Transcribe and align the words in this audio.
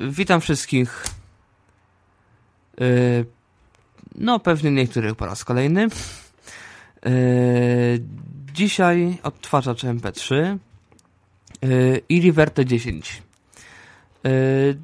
Witam 0.00 0.40
wszystkich. 0.40 1.04
Yy, 2.80 3.26
no, 4.14 4.38
pewnie 4.38 4.70
niektórych 4.70 5.14
po 5.14 5.26
raz 5.26 5.44
kolejny. 5.44 5.88
Yy, 7.04 7.10
dzisiaj 8.52 9.18
odtwarzacz 9.22 9.84
MP3 9.84 10.34
yy, 11.62 12.00
i 12.08 12.20
Riverte 12.20 12.64
10. 12.64 13.22
Yy, 14.24 14.30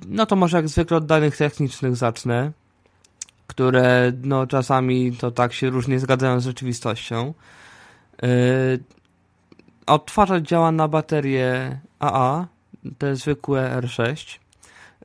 no 0.09 0.27
to 0.27 0.37
może 0.37 0.57
jak 0.57 0.69
zwykle 0.69 0.97
od 0.97 1.07
danych 1.07 1.37
technicznych 1.37 1.97
zacznę, 1.97 2.53
które 3.47 4.13
no 4.23 4.47
czasami 4.47 5.13
to 5.13 5.31
tak 5.31 5.53
się 5.53 5.71
różnie 5.71 5.99
zgadzają 5.99 6.41
z 6.41 6.45
rzeczywistością. 6.45 7.35
Odtwarzacz 9.87 10.45
działa 10.45 10.73
na 10.73 10.89
baterię 10.89 11.81
AA, 11.99 12.47
te 12.99 13.17
zwykłe 13.17 13.81
R6. 13.83 14.39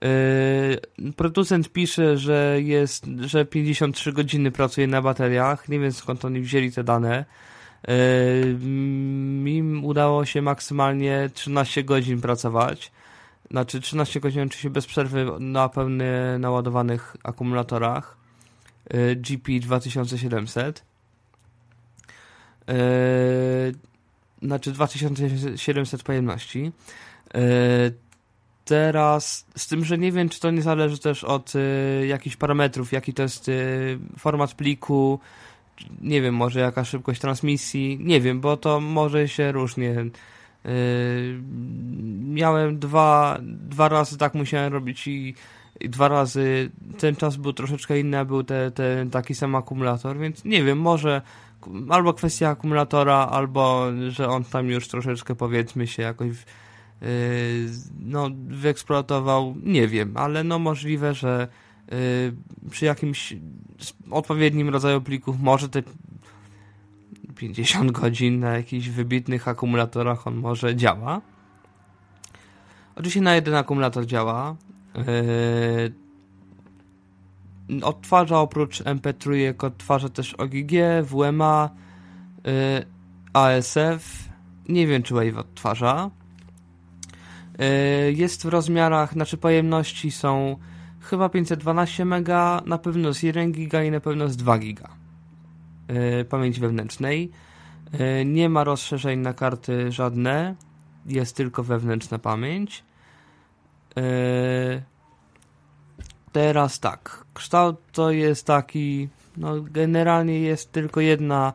Yy, 0.02 1.12
producent 1.14 1.70
pisze, 1.70 2.18
że 2.18 2.58
jest, 2.62 3.06
że 3.20 3.46
53 3.46 4.14
godziny 4.14 4.52
pracuje 4.52 4.88
na 4.88 5.02
bateriach. 5.02 5.70
Nie 5.70 5.80
wiem 5.80 5.92
skąd 5.92 6.26
oni 6.26 6.42
wzięli 6.42 6.72
te 6.72 6.84
dane. 6.84 7.26
Yy, 7.88 7.94
mi 9.44 9.64
udało 9.84 10.26
się 10.26 10.42
maksymalnie 10.42 11.30
13 11.34 11.84
godzin 11.84 12.22
pracować. 12.22 12.92
Znaczy 13.52 13.82
13 13.82 14.20
godzin 14.20 14.42
oczywiście 14.42 14.70
bez 14.70 14.86
przerwy 14.86 15.26
na 15.40 15.70
pełnie 15.70 16.14
naładowanych 16.40 17.18
akumulatorach 17.24 18.18
yy, 18.94 19.16
GP 19.16 19.60
2700. 19.60 20.92
Znaczy 24.42 24.72
2700 24.72 26.04
pojemności. 26.04 26.72
Teraz, 28.72 29.46
z 29.56 29.68
tym, 29.68 29.86
że 29.86 29.98
nie 29.98 30.12
wiem, 30.12 30.30
czy 30.30 30.40
to 30.40 30.52
nie 30.52 30.62
zależy 30.62 31.00
też 31.00 31.24
od 31.24 31.54
y, 31.56 32.08
jakichś 32.08 32.36
parametrów, 32.36 32.92
jaki 32.92 33.14
to 33.14 33.24
jest 33.24 33.50
y, 33.50 34.00
format 34.18 34.54
pliku, 34.54 35.20
nie 36.02 36.22
wiem, 36.22 36.36
może 36.36 36.60
jaka 36.60 36.86
szybkość 36.86 37.22
transmisji, 37.22 38.00
nie 38.02 38.22
wiem, 38.22 38.42
bo 38.42 38.58
to 38.58 38.80
może 38.80 39.28
się 39.28 39.52
różnie. 39.52 39.90
Y, 39.90 41.40
miałem 42.24 42.80
dwa, 42.80 43.38
dwa 43.42 43.90
razy 43.90 44.18
tak 44.18 44.34
musiałem 44.34 44.74
robić 44.74 45.08
i, 45.08 45.36
i, 45.80 45.90
dwa 45.90 46.08
razy 46.08 46.72
ten 47.00 47.16
czas 47.16 47.36
był 47.36 47.54
troszeczkę 47.54 48.00
inny, 48.00 48.20
a 48.20 48.26
był 48.26 48.44
te, 48.44 48.72
te, 48.72 49.06
taki 49.12 49.36
sam 49.36 49.56
akumulator, 49.56 50.18
więc 50.18 50.46
nie 50.46 50.64
wiem, 50.64 50.80
może 50.80 51.22
albo 51.90 52.14
kwestia 52.14 52.50
akumulatora, 52.50 53.16
albo 53.16 53.86
że 54.10 54.30
on 54.30 54.44
tam 54.44 54.70
już 54.70 54.88
troszeczkę 54.88 55.36
powiedzmy 55.36 55.88
się 55.88 56.04
jakoś 56.04 56.28
Yy, 56.30 56.71
no, 58.00 58.30
wyeksploatował, 58.48 59.56
nie 59.64 59.88
wiem, 59.88 60.18
ale 60.18 60.44
no 60.44 60.60
możliwe, 60.60 61.14
że 61.14 61.48
yy, 61.92 61.98
przy 62.70 62.86
jakimś 62.86 63.34
odpowiednim 64.12 64.70
rodzaju 64.70 65.02
plików 65.02 65.40
może 65.40 65.70
te 65.70 65.84
50 67.36 67.92
godzin 67.92 68.40
na 68.40 68.58
jakichś 68.58 68.88
wybitnych 68.88 69.48
akumulatorach 69.48 70.28
on 70.28 70.36
może 70.36 70.76
działa. 70.76 71.22
Oczywiście 72.96 73.22
na 73.22 73.36
jeden 73.36 73.56
akumulator 73.56 74.06
działa. 74.06 74.56
Yy, 74.96 75.94
odtwarza 77.84 78.40
oprócz 78.40 78.84
MP3 78.84 79.54
odtwarza 79.66 80.10
też 80.10 80.34
OGG, 80.34 80.72
WMA, 81.04 81.70
ASF. 83.34 84.30
Nie 84.70 84.88
wiem, 84.88 85.04
czy 85.04 85.14
Wave 85.14 85.38
odtwarza. 85.38 86.10
E, 87.60 88.12
jest 88.12 88.44
w 88.44 88.50
rozmiarach, 88.50 89.14
znaczy 89.14 89.38
pojemności 89.38 90.12
są 90.12 90.58
chyba 91.00 91.30
512 91.30 92.06
MB, 92.06 92.30
na 92.66 92.78
pewno 92.78 93.14
z 93.14 93.24
1 93.24 93.52
GB 93.52 93.88
i 93.88 93.92
na 93.92 94.00
pewno 94.00 94.28
z 94.28 94.38
2 94.38 94.58
GB 94.58 94.82
e, 95.88 96.26
pamięci 96.26 96.62
wewnętrznej. 96.62 97.32
E, 97.92 98.26
nie 98.26 98.50
ma 98.50 98.64
rozszerzeń 98.64 99.20
na 99.20 99.34
karty 99.34 99.92
żadne, 99.92 100.56
jest 101.06 101.36
tylko 101.36 101.64
wewnętrzna 101.64 102.20
pamięć. 102.20 102.84
Teraz 106.32 106.80
tak, 106.80 107.26
kształt 107.34 107.78
to 107.92 108.12
jest 108.12 108.46
taki, 108.46 109.10
no 109.38 109.62
generalnie 109.62 110.40
jest 110.40 110.72
tylko 110.72 111.02
jedna 111.02 111.54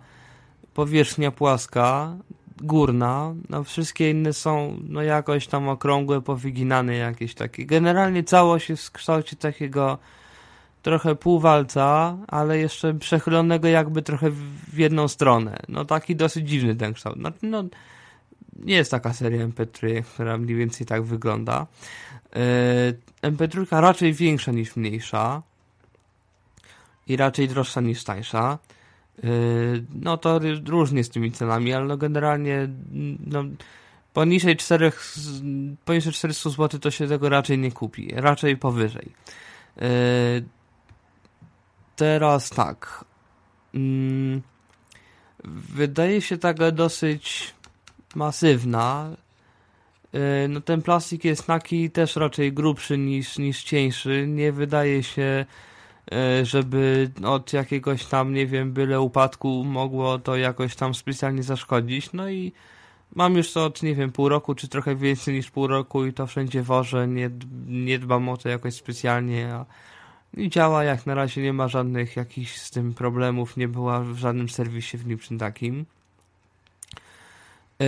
powierzchnia 0.75 1.31
płaska, 1.31 2.17
górna, 2.57 3.35
no 3.49 3.65
wszystkie 3.65 4.11
inne 4.11 4.33
są 4.33 4.81
no 4.89 5.03
jakoś 5.03 5.47
tam 5.47 5.69
okrągłe, 5.69 6.21
powyginane 6.21 6.97
jakieś 6.97 7.35
takie. 7.35 7.67
Generalnie 7.67 8.25
całość 8.25 8.69
jest 8.69 8.87
w 8.87 8.93
kształcie 8.93 9.37
takiego 9.37 9.99
trochę 10.83 11.15
półwalca, 11.15 12.17
ale 12.29 12.59
jeszcze 12.59 12.95
przechylonego 12.95 13.69
jakby 13.69 14.03
trochę 14.03 14.31
w 14.73 14.79
jedną 14.79 15.09
stronę. 15.09 15.59
No 15.69 15.85
taki 15.85 16.17
dosyć 16.17 16.49
dziwny 16.49 16.77
ten 16.77 16.95
kształt. 16.95 17.17
No, 17.19 17.31
no 17.43 17.65
nie 18.65 18.75
jest 18.75 18.91
taka 18.91 19.13
seria 19.13 19.49
MP3, 19.49 20.03
która 20.03 20.39
mniej 20.39 20.57
więcej 20.57 20.87
tak 20.87 21.03
wygląda. 21.03 21.67
Yy, 23.23 23.31
MP3 23.31 23.81
raczej 23.81 24.13
większa 24.13 24.53
niż 24.53 24.77
mniejsza 24.77 25.43
i 27.07 27.17
raczej 27.17 27.49
droższa 27.49 27.81
niż 27.81 28.05
tańsza. 28.05 28.59
Yy, 29.23 29.85
no 29.95 30.17
to 30.17 30.41
różnie 30.67 31.05
z 31.05 31.11
tymi 31.11 31.33
cenami, 31.33 31.73
ale 31.73 31.87
no 31.87 31.97
generalnie 31.97 32.69
no, 33.27 33.45
poniżej 34.13 34.57
4, 34.57 34.93
poniżej 35.85 36.13
400 36.13 36.51
zł 36.51 36.81
to 36.81 36.91
się 36.91 37.09
tego 37.09 37.29
raczej 37.29 37.59
nie 37.59 37.73
kupi, 37.73 38.13
raczej 38.15 38.57
powyżej. 38.57 39.13
Yy, 39.77 39.87
teraz 41.97 42.51
tak. 42.51 43.05
Mm, 43.75 44.43
wydaje 45.75 46.21
się 46.21 46.39
taka 46.39 46.71
dosyć 46.71 47.55
masywna. 48.15 49.17
Yy, 50.13 50.21
no 50.49 50.61
ten 50.61 50.83
plastik 50.83 51.25
jest 51.25 51.47
taki 51.47 51.91
też 51.91 52.17
raczej 52.17 52.53
grubszy 52.53 52.99
niż, 52.99 53.39
niż 53.39 53.65
cieńszy. 53.65 54.27
Nie 54.29 54.53
wydaje 54.53 55.03
się 55.03 55.47
żeby 56.43 57.11
od 57.25 57.53
jakiegoś 57.53 58.05
tam, 58.05 58.35
nie 58.35 58.47
wiem, 58.47 58.73
byle 58.73 59.01
upadku 59.01 59.65
mogło 59.65 60.19
to 60.19 60.37
jakoś 60.37 60.77
tam 60.77 60.95
specjalnie 60.95 61.43
zaszkodzić. 61.43 62.13
No 62.13 62.31
i 62.31 62.53
mam 63.15 63.37
już 63.37 63.53
to 63.53 63.65
od, 63.65 63.83
nie 63.83 63.95
wiem, 63.95 64.13
pół 64.13 64.29
roku, 64.29 64.55
czy 64.55 64.69
trochę 64.69 64.97
więcej 64.97 65.35
niż 65.35 65.51
pół 65.51 65.67
roku 65.67 66.07
i 66.07 66.13
to 66.13 66.27
wszędzie 66.27 66.63
wożę, 66.63 67.09
nie, 67.09 67.31
nie 67.67 67.99
dbam 67.99 68.29
o 68.29 68.37
to 68.37 68.49
jakoś 68.49 68.75
specjalnie, 68.75 69.55
a 69.55 69.67
i 70.37 70.51
działa 70.51 70.85
jak 70.85 71.07
na 71.07 71.15
razie, 71.15 71.43
nie 71.43 71.53
ma 71.53 71.69
żadnych 71.69 72.17
jakichś 72.17 72.57
z 72.57 72.71
tym 72.71 72.95
problemów, 72.95 73.57
nie 73.57 73.69
była 73.69 74.01
w 74.01 74.17
żadnym 74.17 74.49
serwisie 74.49 74.99
w 74.99 75.07
niczym 75.07 75.39
takim. 75.39 75.87
Yy, 77.81 77.87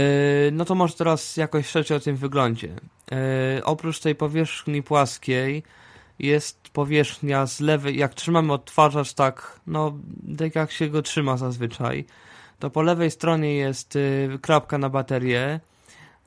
no 0.53 0.65
to 0.65 0.75
może 0.75 0.95
teraz 0.95 1.37
jakoś 1.37 1.67
szerzej 1.67 1.97
o 1.97 2.01
tym 2.01 2.17
wyglądzie. 2.17 2.69
Yy, 3.11 3.65
oprócz 3.65 4.01
tej 4.01 4.15
powierzchni 4.15 4.83
płaskiej, 4.83 5.63
jest 6.19 6.69
powierzchnia 6.69 7.47
z 7.47 7.61
lewej, 7.61 7.99
jak 7.99 8.15
trzymamy 8.15 8.53
odtwarzacz 8.53 9.15
tak, 9.15 9.61
no 9.67 9.99
tak 10.39 10.55
jak 10.55 10.73
się 10.73 10.89
go 10.89 11.03
trzyma 11.03 11.37
zazwyczaj, 11.37 12.05
to 12.59 12.71
po 12.71 12.83
lewej 12.83 13.11
stronie 13.11 13.55
jest 13.55 13.97
y, 13.97 14.39
na 14.79 14.89
baterię, 14.89 15.61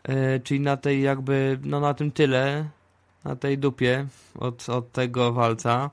y, 0.09 0.41
czyli 0.43 0.59
na 0.59 0.77
tej 0.77 1.01
jakby, 1.01 1.59
no 1.63 1.79
na 1.79 1.93
tym 1.93 2.11
tyle, 2.11 2.65
na 3.23 3.35
tej 3.35 3.57
dupie 3.57 4.07
od, 4.39 4.69
od 4.69 4.91
tego 4.91 5.33
walca. 5.33 5.89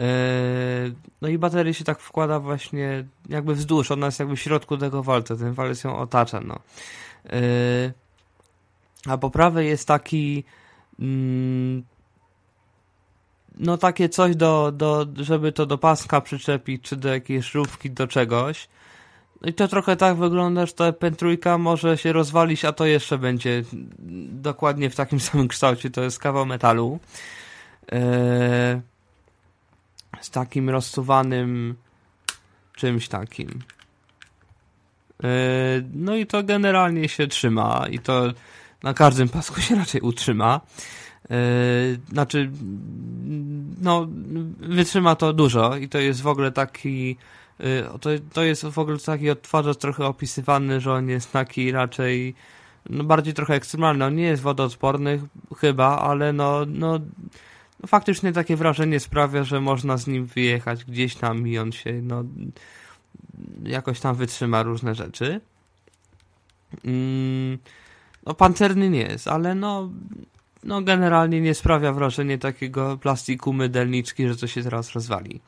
Y, 0.00 0.94
no 1.22 1.28
i 1.28 1.38
baterię 1.38 1.74
się 1.74 1.84
tak 1.84 2.00
wkłada 2.00 2.40
właśnie 2.40 3.04
jakby 3.28 3.54
wzdłuż, 3.54 3.90
ona 3.90 4.06
jest 4.06 4.18
jakby 4.18 4.36
w 4.36 4.40
środku 4.40 4.76
tego 4.76 5.02
walca, 5.02 5.36
ten 5.36 5.52
walec 5.52 5.84
ją 5.84 5.98
otacza, 5.98 6.40
no. 6.40 6.58
Y, 7.32 7.92
a 9.06 9.18
po 9.18 9.30
prawej 9.30 9.68
jest 9.68 9.88
taki 9.88 10.44
mm, 11.00 11.82
no 13.58 13.78
takie 13.78 14.08
coś 14.08 14.36
do, 14.36 14.72
do, 14.72 15.06
żeby 15.16 15.52
to 15.52 15.66
do 15.66 15.78
paska 15.78 16.20
przyczepić, 16.20 16.82
czy 16.82 16.96
do 16.96 17.08
jakiejś 17.08 17.46
szrubki, 17.46 17.90
do 17.90 18.06
czegoś. 18.06 18.68
No 19.42 19.48
i 19.48 19.54
to 19.54 19.68
trochę 19.68 19.96
tak 19.96 20.16
wygląda, 20.16 20.66
że 20.66 20.72
ta 20.72 20.92
pentrójka 20.92 21.58
może 21.58 21.98
się 21.98 22.12
rozwalić, 22.12 22.64
a 22.64 22.72
to 22.72 22.86
jeszcze 22.86 23.18
będzie 23.18 23.64
dokładnie 24.28 24.90
w 24.90 24.96
takim 24.96 25.20
samym 25.30 25.48
kształcie. 25.48 25.90
To 25.90 26.02
jest 26.02 26.18
kawał 26.18 26.46
metalu. 26.46 26.98
Eee, 27.88 28.80
z 30.20 30.30
takim 30.30 30.70
rozsuwanym 30.70 31.74
czymś 32.76 33.08
takim. 33.08 33.48
Eee, 35.22 35.82
no 35.94 36.16
i 36.16 36.26
to 36.26 36.42
generalnie 36.42 37.08
się 37.08 37.26
trzyma 37.26 37.86
i 37.90 37.98
to 37.98 38.32
na 38.82 38.94
każdym 38.94 39.28
pasku 39.28 39.60
się 39.60 39.74
raczej 39.74 40.00
utrzyma. 40.00 40.60
Yy, 41.30 41.36
znaczy, 42.12 42.50
no, 43.80 44.06
wytrzyma 44.60 45.16
to 45.16 45.32
dużo 45.32 45.76
i 45.76 45.88
to 45.88 45.98
jest 45.98 46.22
w 46.22 46.26
ogóle 46.26 46.52
taki, 46.52 47.16
yy, 47.58 47.84
to, 48.00 48.10
to 48.32 48.42
jest 48.42 48.66
w 48.66 48.78
ogóle 48.78 48.98
taki 48.98 49.30
odtwarzacz 49.30 49.76
trochę 49.76 50.06
opisywany, 50.06 50.80
że 50.80 50.92
on 50.92 51.08
jest 51.08 51.32
taki 51.32 51.72
raczej, 51.72 52.34
no 52.90 53.04
bardziej 53.04 53.34
trochę 53.34 53.54
ekstremalny. 53.54 54.04
On 54.04 54.14
nie 54.14 54.22
jest 54.22 54.42
wodoodporny 54.42 55.20
chyba, 55.58 55.98
ale 55.98 56.32
no, 56.32 56.60
no, 56.66 56.98
no, 57.80 57.86
faktycznie 57.86 58.32
takie 58.32 58.56
wrażenie 58.56 59.00
sprawia, 59.00 59.44
że 59.44 59.60
można 59.60 59.96
z 59.96 60.06
nim 60.06 60.26
wyjechać 60.26 60.84
gdzieś 60.84 61.16
tam 61.16 61.48
i 61.48 61.58
on 61.58 61.72
się 61.72 61.92
no, 62.02 62.24
jakoś 63.64 64.00
tam 64.00 64.16
wytrzyma 64.16 64.62
różne 64.62 64.94
rzeczy. 64.94 65.40
Mm, 66.84 67.58
no 68.26 68.34
pancerny 68.34 68.90
nie 68.90 69.02
jest, 69.02 69.28
ale 69.28 69.54
no, 69.54 69.90
no 70.64 70.82
generalnie 70.82 71.40
nie 71.40 71.54
sprawia 71.54 71.92
wrażenia 71.92 72.38
takiego 72.38 72.96
plastiku 72.96 73.52
mydelniczki, 73.52 74.28
że 74.28 74.36
to 74.36 74.46
się 74.46 74.62
teraz 74.62 74.92
rozwali. 74.92 75.40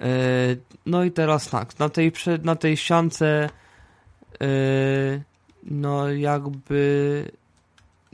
E, 0.00 0.06
no 0.86 1.04
i 1.04 1.10
teraz 1.10 1.50
tak, 1.50 1.78
na 1.78 1.88
tej, 1.88 2.12
na 2.42 2.56
tej 2.56 2.76
ściance 2.76 3.50
e, 4.40 4.46
no 5.62 6.08
jakby 6.08 7.24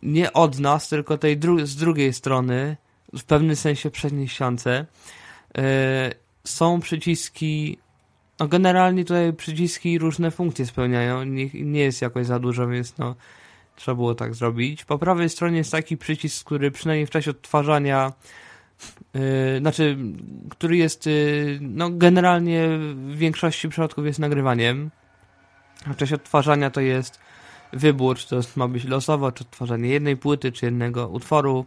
nie 0.03 0.33
od 0.33 0.59
nas, 0.59 0.89
tylko 0.89 1.19
tej 1.19 1.37
dru 1.37 1.67
z 1.67 1.77
drugiej 1.77 2.13
strony, 2.13 2.77
w 3.13 3.25
pewnym 3.25 3.57
sensie 3.57 3.91
przedniej 3.91 4.29
ściance, 4.29 4.87
yy, 5.55 5.63
są 6.45 6.81
przyciski, 6.81 7.79
no 8.41 8.49
generalnie 8.49 9.05
tutaj 9.05 9.33
przyciski 9.33 9.99
różne 9.99 10.31
funkcje 10.31 10.67
spełniają, 10.67 11.25
nie, 11.25 11.51
nie 11.55 11.81
jest 11.81 12.03
jakoś 12.03 12.27
za 12.27 12.39
dużo, 12.39 12.69
więc 12.69 12.99
no 12.99 13.15
trzeba 13.77 13.95
było 13.95 14.15
tak 14.15 14.35
zrobić. 14.35 14.85
Po 14.85 14.99
prawej 14.99 15.29
stronie 15.29 15.59
jest 15.59 15.73
taki 15.73 15.97
przycisk, 15.97 16.47
który 16.47 16.71
przynajmniej 16.71 17.07
w 17.07 17.11
czasie 17.11 17.31
odtwarzania 17.31 18.13
Yy, 19.15 19.59
znaczy, 19.61 19.97
który 20.49 20.77
jest, 20.77 21.07
yy, 21.07 21.59
no 21.61 21.91
generalnie 21.91 22.69
w 22.95 23.17
większości 23.17 23.69
przypadków 23.69 24.07
jest 24.07 24.19
nagrywaniem. 24.19 24.91
A 25.87 25.93
w 25.93 25.97
czasie 25.97 26.15
odtwarzania 26.15 26.71
to 26.71 26.81
jest 26.81 27.21
wybór, 27.73 28.17
czy 28.17 28.29
to 28.29 28.41
ma 28.57 28.69
być 28.69 28.85
losowo, 28.85 29.33
czy 29.33 29.45
odtwarzanie 29.45 29.89
jednej 29.89 30.17
płyty, 30.17 30.53
czy 30.53 30.67
jednego 30.67 31.09
utworu. 31.09 31.67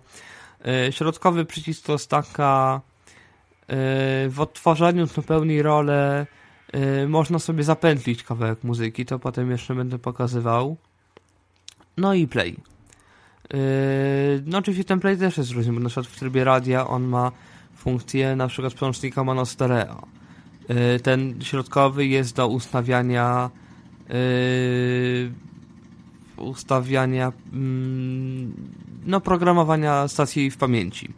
Yy, 0.65 0.91
środkowy 0.91 1.45
przycisk 1.45 1.85
to 1.85 1.91
jest 1.91 2.09
taka 2.09 2.81
yy, 3.69 3.75
w 4.29 4.37
odtwarzaniu 4.39 5.07
to 5.07 5.21
pełni 5.21 5.61
rolę 5.61 6.27
yy, 6.73 7.07
można 7.07 7.39
sobie 7.39 7.63
zapętlić 7.63 8.23
kawałek 8.23 8.63
muzyki, 8.63 9.05
to 9.05 9.19
potem 9.19 9.51
jeszcze 9.51 9.75
będę 9.75 9.99
pokazywał. 9.99 10.77
No 11.99 12.13
i 12.13 12.27
play. 12.27 12.55
No 14.45 14.57
oczywiście 14.57 14.83
ten 14.83 14.99
play 14.99 15.17
też 15.17 15.37
jest 15.37 15.51
różny, 15.51 15.73
bo 15.73 15.79
na 15.79 15.89
przykład 15.89 16.07
w 16.07 16.19
trybie 16.19 16.43
radia 16.43 16.87
on 16.87 17.03
ma 17.03 17.31
funkcję 17.75 18.35
na 18.35 18.47
przykład 18.47 18.73
przełącznika 18.73 19.23
mono 19.23 19.45
stereo. 19.45 20.07
Ten 21.03 21.41
środkowy 21.41 22.05
jest 22.05 22.35
do 22.35 22.47
ustawiania 22.47 23.49
ustawiania 26.39 27.33
mm, 27.53 28.53
no, 29.05 29.21
programowania 29.21 30.07
stacji 30.07 30.51
w 30.51 30.57
pamięci. 30.57 31.09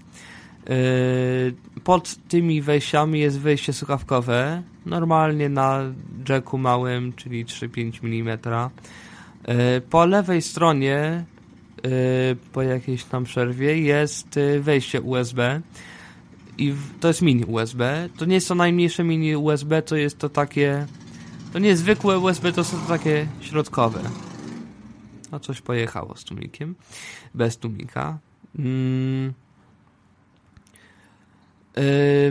Yy, 0.70 1.82
pod 1.84 2.16
tymi 2.28 2.62
wejściami 2.62 3.20
jest 3.20 3.40
wejście 3.40 3.74
słuchawkowe, 3.74 4.64
normalnie 4.86 5.50
na 5.50 5.82
jacku 6.30 6.58
małym, 6.58 7.14
czyli 7.14 7.46
3-5 7.46 8.06
mm. 8.06 8.40
Yy, 9.48 9.82
po 9.82 10.06
lewej 10.06 10.42
stronie, 10.42 11.26
yy, 11.84 11.92
po 12.54 12.62
jakiejś 12.62 13.04
tam 13.04 13.24
przerwie, 13.24 13.80
jest 13.80 14.40
wejście 14.60 15.02
USB 15.02 15.62
i 16.58 16.74
to 17.00 17.08
jest 17.08 17.22
mini 17.22 17.46
USB. 17.46 18.10
To 18.18 18.26
nie 18.26 18.36
jest 18.36 18.48
to 18.48 18.56
najmniejsze 18.56 19.04
mini 19.04 19.36
USB, 19.36 19.82
to 19.82 19.96
jest 19.96 20.18
to 20.18 20.30
takie 20.30 20.86
to 21.54 21.60
nie 21.60 21.70
jest 21.70 21.82
zwykłe 21.82 22.20
USB, 22.20 22.52
to 22.52 22.64
są 22.64 22.78
to 22.78 22.88
takie 22.88 23.28
środkowe. 23.42 24.02
No 25.32 25.40
coś 25.40 25.62
pojechało 25.62 26.18
z 26.18 26.24
tłumikiem. 26.24 26.76
Bez 27.36 27.58
tłumika. 27.58 28.18
Mm. 28.60 29.34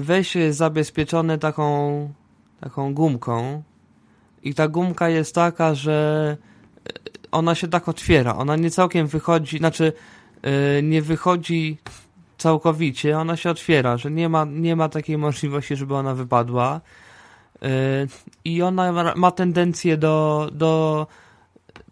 Wejście 0.01 0.41
jest 0.41 0.59
zabezpieczone 0.59 1.39
taką, 1.39 2.13
taką 2.61 2.95
gumką. 2.95 3.63
I 4.43 4.55
ta 4.55 4.69
gumka 4.69 5.09
jest 5.09 5.35
taka, 5.35 5.75
że 5.75 6.37
ona 7.33 7.55
się 7.55 7.69
tak 7.69 7.89
otwiera. 7.89 8.37
Ona 8.37 8.57
nie 8.57 8.71
całkiem 8.71 9.07
wychodzi, 9.07 9.59
znaczy 9.59 9.93
yy, 10.43 10.51
nie 10.83 11.03
wychodzi 11.03 11.79
całkowicie, 12.39 13.19
ona 13.19 13.37
się 13.37 13.51
otwiera, 13.51 13.97
że 13.97 14.11
nie 14.11 14.29
ma, 14.29 14.45
nie 14.45 14.77
ma 14.77 14.89
takiej 14.89 15.19
możliwości, 15.19 15.77
żeby 15.77 15.95
ona 15.95 16.15
wypadła. 16.15 16.81
Yy, 17.63 17.69
I 18.45 18.63
ona 18.63 19.15
ma, 19.17 19.31
tendencję 19.31 19.97
do, 19.97 20.49
do 20.53 21.07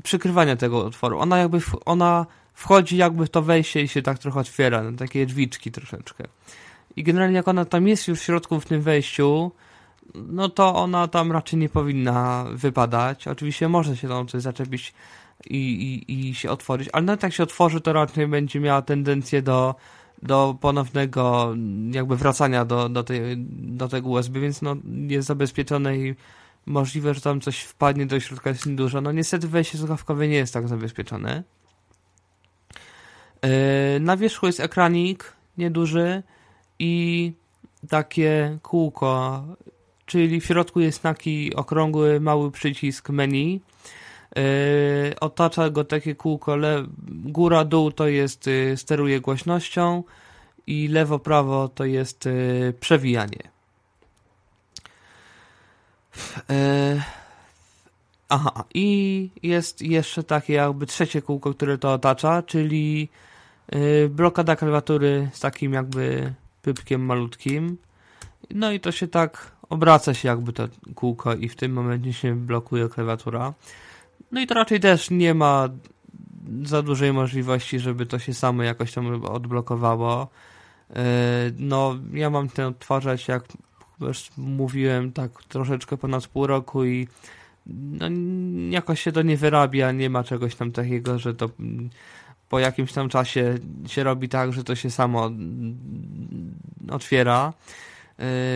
przykrywania 0.02 0.56
tego 0.56 0.84
otworu. 0.84 1.18
Ona 1.18 1.38
jakby, 1.38 1.58
ona 1.84 2.26
wchodzi 2.54 2.96
jakby 2.96 3.26
w 3.26 3.30
to 3.30 3.42
wejście 3.42 3.82
i 3.82 3.88
się 3.88 4.02
tak 4.02 4.18
trochę 4.18 4.40
otwiera, 4.40 4.82
na 4.82 4.98
takie 4.98 5.26
drzwiczki 5.26 5.72
troszeczkę. 5.72 6.24
I 6.96 7.02
generalnie 7.02 7.36
jak 7.36 7.48
ona 7.48 7.64
tam 7.64 7.88
jest 7.88 8.08
już 8.08 8.20
w 8.20 8.22
środku 8.22 8.60
w 8.60 8.66
tym 8.66 8.82
wejściu, 8.82 9.52
no 10.14 10.48
to 10.48 10.74
ona 10.74 11.08
tam 11.08 11.32
raczej 11.32 11.58
nie 11.58 11.68
powinna 11.68 12.44
wypadać. 12.52 13.28
Oczywiście 13.28 13.68
może 13.68 13.96
się 13.96 14.08
tam 14.08 14.26
coś 14.26 14.42
zaczepić 14.42 14.94
i, 15.46 15.56
i, 16.08 16.28
i 16.28 16.34
się 16.34 16.50
otworzyć, 16.50 16.88
ale 16.92 17.04
nawet 17.04 17.22
jak 17.22 17.32
się 17.32 17.42
otworzy, 17.42 17.80
to 17.80 17.92
raczej 17.92 18.26
będzie 18.26 18.60
miała 18.60 18.82
tendencję 18.82 19.42
do, 19.42 19.74
do 20.22 20.56
ponownego 20.60 21.54
jakby 21.90 22.16
wracania 22.16 22.64
do, 22.64 22.88
do, 22.88 23.04
tej, 23.04 23.20
do 23.48 23.88
tego 23.88 24.08
USB, 24.08 24.40
więc 24.40 24.62
no 24.62 24.76
jest 25.08 25.28
zabezpieczone 25.28 25.98
i 25.98 26.14
możliwe, 26.66 27.14
że 27.14 27.20
tam 27.20 27.40
coś 27.40 27.60
wpadnie 27.60 28.06
do 28.06 28.20
środka, 28.20 28.50
jest 28.50 28.66
niedużo. 28.66 29.00
No 29.00 29.12
niestety 29.12 29.48
wejście 29.48 29.78
słuchawkowe 29.78 30.28
nie 30.28 30.36
jest 30.36 30.54
tak 30.54 30.68
zabezpieczone. 30.68 31.42
Yy, 33.42 33.50
na 34.00 34.16
wierzchu 34.16 34.46
jest 34.46 34.60
ekranik 34.60 35.32
nieduży 35.58 36.22
i 36.78 37.32
takie 37.88 38.58
kółko, 38.62 39.44
czyli 40.06 40.40
w 40.40 40.44
środku 40.44 40.80
jest 40.80 41.02
taki 41.02 41.54
okrągły, 41.54 42.20
mały 42.20 42.50
przycisk 42.50 43.10
menu. 43.10 43.60
Yy, 44.36 45.20
otacza 45.20 45.70
go 45.70 45.84
takie 45.84 46.14
kółko, 46.14 46.56
góra, 47.08 47.64
dół 47.64 47.92
to 47.92 48.08
jest 48.08 48.46
yy, 48.46 48.76
steruje 48.76 49.20
głośnością 49.20 50.02
i 50.66 50.88
lewo, 50.88 51.18
prawo 51.18 51.68
to 51.68 51.84
jest 51.84 52.28
przewijanie. 52.80 53.58
E, 56.50 57.02
aha, 58.28 58.64
i 58.74 59.30
jest 59.42 59.82
jeszcze 59.82 60.22
takie 60.22 60.52
jakby 60.52 60.86
trzecie 60.86 61.22
kółko, 61.22 61.54
które 61.54 61.78
to 61.78 61.92
otacza, 61.92 62.42
czyli 62.42 63.08
e, 63.68 64.08
blokada 64.08 64.56
klawiatury 64.56 65.28
z 65.32 65.40
takim 65.40 65.72
jakby 65.72 66.34
pypkiem 66.62 67.04
malutkim. 67.04 67.76
No 68.50 68.72
i 68.72 68.80
to 68.80 68.92
się 68.92 69.08
tak 69.08 69.52
obraca 69.68 70.14
się 70.14 70.28
jakby 70.28 70.52
to 70.52 70.68
kółko 70.94 71.34
i 71.34 71.48
w 71.48 71.56
tym 71.56 71.72
momencie 71.72 72.12
się 72.12 72.34
blokuje 72.34 72.88
klawiatura. 72.88 73.54
No 74.32 74.40
i 74.40 74.46
to 74.46 74.54
raczej 74.54 74.80
też 74.80 75.10
nie 75.10 75.34
ma 75.34 75.68
za 76.64 76.82
dużej 76.82 77.12
możliwości, 77.12 77.78
żeby 77.78 78.06
to 78.06 78.18
się 78.18 78.34
samo 78.34 78.62
jakoś 78.62 78.92
tam 78.92 79.24
odblokowało. 79.24 80.28
E, 80.96 81.04
no, 81.58 81.96
ja 82.12 82.30
mam 82.30 82.48
ten 82.48 82.66
odtwarzać 82.66 83.28
jak 83.28 83.44
już 84.00 84.30
mówiłem 84.36 85.12
tak 85.12 85.44
troszeczkę 85.44 85.96
ponad 85.96 86.26
pół 86.26 86.46
roku 86.46 86.84
i 86.84 87.08
no, 87.66 88.06
jakoś 88.70 89.00
się 89.00 89.12
to 89.12 89.22
nie 89.22 89.36
wyrabia, 89.36 89.92
nie 89.92 90.10
ma 90.10 90.24
czegoś 90.24 90.54
tam 90.54 90.72
takiego, 90.72 91.18
że 91.18 91.34
to 91.34 91.50
po 92.48 92.58
jakimś 92.58 92.92
tam 92.92 93.08
czasie 93.08 93.58
się 93.86 94.02
robi 94.02 94.28
tak, 94.28 94.52
że 94.52 94.64
to 94.64 94.74
się 94.74 94.90
samo 94.90 95.30
otwiera. 96.90 97.52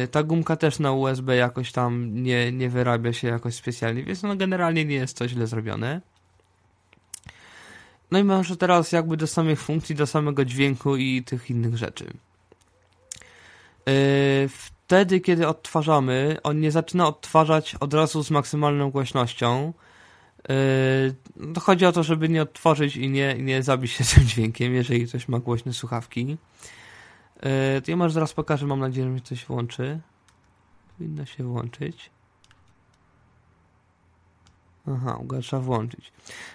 Y, 0.05 0.09
ta 0.09 0.23
gumka 0.23 0.57
też 0.57 0.79
na 0.79 0.93
USB 0.93 1.37
jakoś 1.37 1.73
tam 1.73 2.23
nie, 2.23 2.53
nie 2.53 2.71
wyrabia 2.71 3.13
się 3.13 3.29
jakoś 3.29 3.55
specjalnie, 3.55 4.03
więc 4.03 4.23
no 4.23 4.37
generalnie 4.37 4.85
nie 4.85 4.95
jest 4.95 5.19
to 5.19 5.29
źle 5.29 5.47
zrobione. 5.47 6.01
No 8.11 8.19
i 8.19 8.25
może 8.25 8.57
teraz 8.57 8.93
jakby 8.93 9.17
do 9.17 9.27
samych 9.27 9.61
funkcji, 9.61 9.95
do 9.95 10.07
samego 10.07 10.45
dźwięku 10.45 10.97
i 10.97 11.23
tych 11.23 11.51
innych 11.51 11.77
rzeczy. 11.77 12.13
W 14.49 14.73
wtedy, 14.93 15.21
kiedy 15.21 15.49
odtwarzamy, 15.49 16.37
on 16.43 16.61
nie 16.61 16.71
zaczyna 16.71 17.07
odtwarzać 17.07 17.75
od 17.75 17.95
razu 17.95 18.25
z 18.25 18.31
maksymalną 18.31 18.91
głośnością. 18.91 19.73
Yy, 20.49 21.61
chodzi 21.61 21.87
o 21.87 21.93
to, 21.93 22.03
żeby 22.03 22.29
nie 22.29 22.43
odtworzyć 22.43 22.97
i 22.97 23.11
nie, 23.11 23.35
nie 23.35 23.63
zabić 23.63 23.93
się 23.93 24.05
tym 24.15 24.25
dźwiękiem, 24.25 24.75
jeżeli 24.75 25.07
ktoś 25.07 25.29
ma 25.29 25.39
głośne 25.39 25.73
słuchawki. 25.73 26.37
Yy, 27.43 27.83
ja 27.87 27.97
może 27.97 28.15
zaraz 28.15 28.33
pokażę, 28.33 28.67
mam 28.67 28.81
nadzieję, 28.81 29.07
że 29.07 29.13
mi 29.13 29.23
coś 29.23 29.45
włączy. 29.45 30.01
Powinno 30.99 31.27
się 31.27 31.45
włączyć. 31.45 32.11
Aha, 34.89 35.21
trzeba 35.43 35.63
włączyć. 35.63 36.13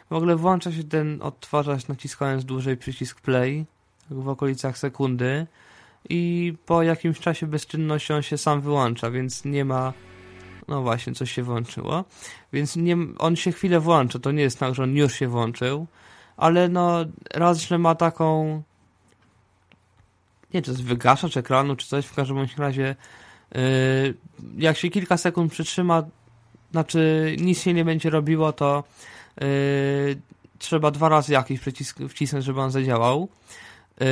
W 0.10 0.14
ogóle 0.14 0.36
włącza 0.36 0.72
się 0.72 0.84
ten 0.84 1.22
odtwarzacz 1.22 1.88
naciskając 1.88 2.46
dłużej 2.46 2.78
przycisk 2.78 3.22
play, 3.22 3.66
w 4.10 4.28
okolicach 4.30 4.78
sekundy 4.78 5.48
i 6.10 6.54
po 6.66 6.84
jakimś 6.84 7.20
czasie 7.20 7.48
bezczynności 7.48 8.14
on 8.14 8.22
się 8.22 8.38
sam 8.38 8.62
wyłącza, 8.62 9.12
więc 9.12 9.46
nie 9.46 9.66
ma 9.66 9.94
no 10.68 10.82
właśnie, 10.82 11.14
coś 11.14 11.32
się 11.32 11.44
włączyło. 11.44 12.06
Więc 12.54 12.76
nie, 12.76 12.98
on 13.18 13.36
się 13.36 13.52
chwilę 13.52 13.80
włącza, 13.80 14.20
to 14.20 14.32
nie 14.32 14.44
jest 14.44 14.60
tak, 14.60 14.76
że 14.76 14.84
on 14.84 14.96
już 14.96 15.14
się 15.14 15.28
włączył, 15.28 15.88
ale 16.38 16.70
no 16.70 17.06
raz, 17.34 17.62
że 17.62 17.78
ma 17.78 17.96
taką 17.96 18.64
nie 20.54 20.62
czy 20.62 20.66
to 20.66 20.72
jest 20.72 20.84
wygaszacz 20.84 21.38
ekranu, 21.38 21.76
czy 21.76 21.88
coś, 21.88 22.06
w 22.06 22.14
każdym 22.14 22.48
razie 22.58 22.96
yy, 23.56 23.62
jak 24.58 24.78
się 24.78 24.90
kilka 24.90 25.18
sekund 25.18 25.52
przytrzyma, 25.52 26.04
znaczy 26.72 27.36
nic 27.40 27.62
się 27.62 27.74
nie 27.74 27.86
będzie 27.86 28.10
robiło, 28.10 28.54
to 28.54 28.84
yy, 29.42 29.48
trzeba 30.60 30.92
dwa 30.92 31.10
razy 31.10 31.34
jakiś 31.34 31.60
przycisk 31.60 32.00
wcisnąć, 32.10 32.46
żeby 32.46 32.62
on 32.62 32.72
zadziałał. 32.72 33.30
Yy, 34.00 34.08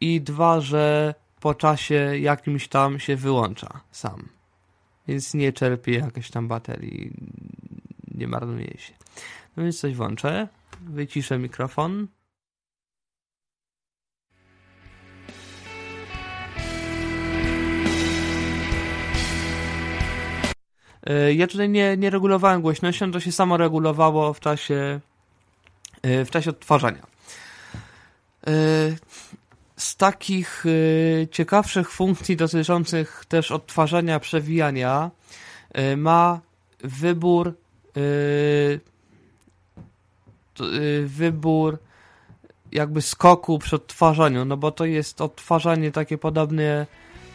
I 0.00 0.20
dwa, 0.20 0.60
że 0.60 1.14
po 1.40 1.54
czasie 1.54 2.18
jakimś 2.18 2.68
tam 2.68 2.98
się 2.98 3.16
wyłącza 3.16 3.80
sam. 3.90 4.28
Więc 5.08 5.34
nie 5.34 5.52
czerpie 5.52 5.92
jakiejś 5.92 6.30
tam 6.30 6.48
baterii, 6.48 7.12
nie 8.14 8.28
marnuje 8.28 8.78
się. 8.78 8.92
No 9.56 9.62
więc 9.62 9.80
coś 9.80 9.94
włączę, 9.94 10.48
wyciszę 10.80 11.38
mikrofon. 11.38 12.06
Ja 21.34 21.46
tutaj 21.46 21.68
nie, 21.68 21.96
nie 21.96 22.10
regulowałem 22.10 22.62
głośnością, 22.62 23.12
to 23.12 23.20
się 23.20 23.32
samo 23.32 23.56
regulowało 23.56 24.32
w 24.32 24.40
czasie, 24.40 25.00
e, 26.02 26.24
w 26.24 26.30
czasie 26.30 26.50
odtwarzania. 26.50 27.06
E, 28.46 28.50
z 29.76 29.96
takich 29.96 30.64
ciekawszych 31.30 31.90
funkcji 31.90 32.36
dotyczących 32.36 33.24
też 33.28 33.52
odtwarzania, 33.52 34.20
przewijania 34.20 35.10
ma 35.96 36.40
wybór 36.80 37.54
wybór 41.04 41.78
jakby 42.72 43.02
skoku 43.02 43.58
przy 43.58 43.76
odtwarzaniu, 43.76 44.44
no 44.44 44.56
bo 44.56 44.70
to 44.70 44.84
jest 44.84 45.20
odtwarzanie 45.20 45.92
takie 45.92 46.18
podobne 46.18 46.86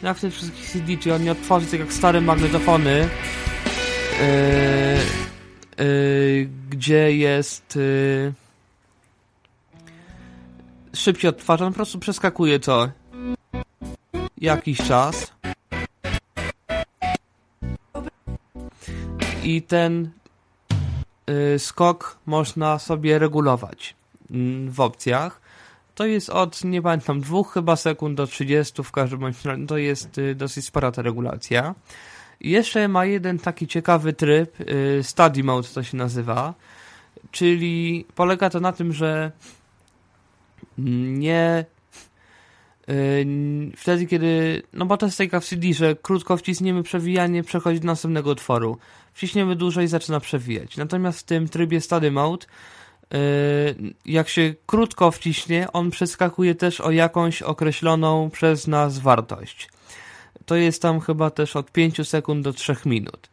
jak 0.02 0.16
w 0.16 0.20
tych 0.20 0.34
wszystkich 0.34 0.70
CD, 0.70 0.96
czyli 0.96 1.12
on 1.12 1.22
nie 1.22 1.32
odtwarzy 1.32 1.66
tak 1.66 1.80
jak 1.80 1.92
stare 1.92 2.20
magnetofony, 2.20 3.08
yy, 4.20 5.84
yy, 5.84 6.48
gdzie 6.70 7.16
jest 7.16 7.76
yy, 7.76 8.32
on 11.48 11.72
po 11.72 11.72
prostu 11.72 11.98
przeskakuje 11.98 12.60
co 12.60 12.88
jakiś 14.38 14.78
czas. 14.78 15.32
I 19.42 19.62
ten 19.62 20.10
yy, 21.26 21.58
skok 21.58 22.18
można 22.26 22.78
sobie 22.78 23.18
regulować 23.18 23.94
mm, 24.30 24.70
w 24.70 24.80
opcjach. 24.80 25.40
To 25.94 26.06
jest 26.06 26.30
od, 26.30 26.64
nie 26.64 26.82
pamiętam, 26.82 27.20
dwóch 27.20 27.52
chyba 27.52 27.76
sekund 27.76 28.16
do 28.16 28.26
30 28.26 28.82
w 28.82 28.92
każdym 28.92 29.20
bądź 29.20 29.36
to 29.68 29.76
jest 29.76 30.18
y, 30.18 30.34
dosyć 30.34 30.64
spora 30.64 30.92
ta 30.92 31.02
regulacja. 31.02 31.74
Jeszcze 32.42 32.88
ma 32.88 33.04
jeden 33.04 33.38
taki 33.38 33.66
ciekawy 33.66 34.12
tryb, 34.12 34.60
y, 34.60 35.02
study 35.02 35.44
mode 35.44 35.68
to 35.74 35.82
się 35.82 35.96
nazywa, 35.96 36.54
czyli 37.30 38.04
polega 38.14 38.50
to 38.50 38.60
na 38.60 38.72
tym, 38.72 38.92
że 38.92 39.32
nie 40.78 41.64
y, 42.88 43.26
wtedy, 43.76 44.06
kiedy, 44.06 44.62
no 44.72 44.86
bo 44.86 44.96
to 44.96 45.06
jest 45.06 45.18
taka 45.18 45.40
w 45.40 45.44
CD, 45.44 45.72
że 45.72 45.96
krótko 45.96 46.36
wcisniemy 46.36 46.82
przewijanie, 46.82 47.42
przechodzi 47.42 47.80
do 47.80 47.86
następnego 47.86 48.30
utworu. 48.30 48.78
Wciśniemy 49.12 49.56
dłużej, 49.56 49.88
zaczyna 49.88 50.20
przewijać. 50.20 50.76
Natomiast 50.76 51.20
w 51.20 51.22
tym 51.22 51.48
trybie 51.48 51.80
study 51.80 52.10
mode 52.10 52.46
Y, 53.14 53.94
jak 54.06 54.28
się 54.28 54.54
krótko 54.66 55.10
wciśnie, 55.10 55.72
on 55.72 55.90
przeskakuje 55.90 56.54
też 56.54 56.80
o 56.80 56.90
jakąś 56.90 57.42
określoną 57.42 58.30
przez 58.30 58.66
nas 58.66 58.98
wartość. 58.98 59.68
To 60.52 60.56
jest 60.56 60.82
tam 60.82 61.00
chyba 61.00 61.30
też 61.30 61.56
od 61.56 61.70
5 61.70 62.08
sekund 62.08 62.44
do 62.44 62.52
3 62.52 62.76
minut. 62.86 63.30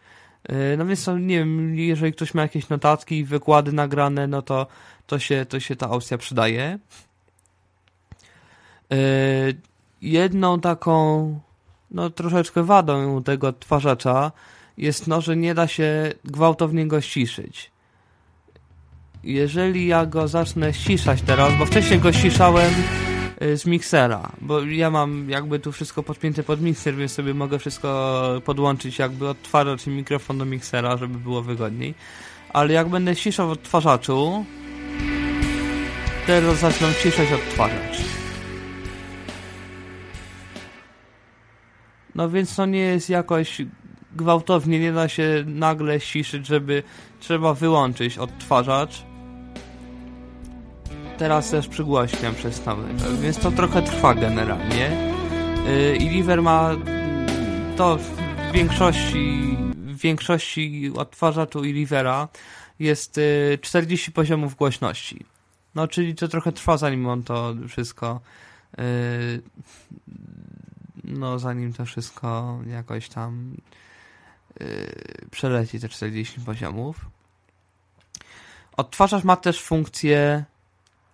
Y, 0.49 0.77
no 0.77 0.85
więc, 0.85 1.07
nie 1.19 1.38
wiem, 1.39 1.75
jeżeli 1.75 2.13
ktoś 2.13 2.33
ma 2.33 2.41
jakieś 2.41 2.69
notatki 2.69 3.17
i 3.17 3.25
wykłady 3.25 3.71
nagrane, 3.71 4.27
no 4.27 4.41
to, 4.41 4.67
to, 5.07 5.19
się, 5.19 5.45
to 5.45 5.59
się 5.59 5.75
ta 5.75 5.89
opcja 5.89 6.17
przydaje. 6.17 6.79
Y, 8.93 9.57
jedną 10.01 10.59
taką, 10.59 11.39
no 11.91 12.09
troszeczkę 12.09 12.63
wadą 12.63 13.23
tego 13.23 13.47
odtwarzacza 13.47 14.31
jest 14.77 15.07
no, 15.07 15.21
że 15.21 15.38
nie 15.38 15.53
da 15.53 15.67
się 15.67 16.13
gwałtownie 16.25 16.88
go 16.88 17.01
ściszyć 17.01 17.71
jeżeli 19.23 19.88
ja 19.88 20.05
go 20.05 20.27
zacznę 20.27 20.73
ściszać 20.73 21.21
teraz, 21.21 21.57
bo 21.59 21.65
wcześniej 21.65 21.99
go 21.99 22.13
ściszałem 22.13 22.73
z 23.39 23.65
miksera, 23.65 24.31
bo 24.41 24.62
ja 24.62 24.91
mam 24.91 25.29
jakby 25.29 25.60
tu 25.60 25.72
wszystko 25.72 26.03
podpięte 26.03 26.43
pod 26.43 26.62
mikser, 26.62 26.96
więc 26.96 27.12
sobie 27.12 27.34
mogę 27.34 27.60
wszystko 27.60 28.41
podłączyć 28.46 29.00
jakby 29.00 29.27
odtwarzacz 29.27 29.88
i 29.88 29.89
mikrofon 29.89 30.38
do 30.38 30.46
miksera, 30.46 30.98
żeby 30.98 31.17
było 31.17 31.41
wygodniej. 31.41 31.93
Ale 32.53 32.74
jak 32.74 32.89
będę 32.89 33.15
ściszał 33.15 33.48
w 33.48 33.51
odtwarzaczu, 33.51 34.46
teraz 36.27 36.60
zacznę 36.60 36.93
ściszać 36.93 37.31
odtwarzacz. 37.31 38.01
No 42.15 42.29
więc 42.29 42.55
to 42.55 42.65
nie 42.65 42.79
jest 42.79 43.10
jakoś 43.10 43.62
gwałtownie, 44.15 44.79
nie 44.79 44.91
da 44.91 45.08
się 45.08 45.43
nagle 45.48 46.00
ściszyć, 46.00 46.48
żeby 46.48 46.84
trzeba 47.19 47.53
wyłączyć 47.53 48.17
odtwarzacz 48.17 49.08
teraz 51.19 51.49
też 51.49 51.67
przygłaśniam 51.67 52.35
przez 52.35 52.61
cały 52.61 52.83
więc 53.21 53.39
to 53.39 53.51
trochę 53.51 53.81
trwa 53.81 54.13
generalnie. 54.13 54.91
Y, 55.67 55.95
I 55.95 56.09
Liver 56.09 56.41
ma 56.41 56.71
mm, 56.71 57.77
to 57.77 57.97
w 57.97 58.51
większości 58.53 59.57
w 59.73 59.97
większości 59.97 60.91
odtwarzaczu 60.95 61.63
i 61.63 61.73
Livera 61.73 62.27
jest 62.79 63.19
40 63.61 64.09
y, 64.09 64.13
poziomów 64.13 64.55
głośności. 64.55 65.25
No, 65.75 65.88
czyli 65.88 66.15
to 66.15 66.27
trochę 66.27 66.51
trwa, 66.51 66.77
zanim 66.77 67.07
on 67.07 67.23
to 67.23 67.55
wszystko 67.67 68.21
y, 68.79 69.41
no, 71.03 71.39
zanim 71.39 71.73
to 71.73 71.85
wszystko 71.85 72.59
jakoś 72.67 73.09
tam 73.09 73.55
przeleci 75.31 75.79
te 75.79 75.89
40 75.89 76.41
poziomów. 76.41 77.05
Odtwarzacz 78.77 79.23
ma 79.23 79.35
też 79.35 79.61
funkcję 79.61 80.45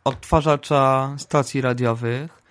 odtwarzacza 0.06 1.16
stacji 1.18 1.62
radiowych 1.62 2.46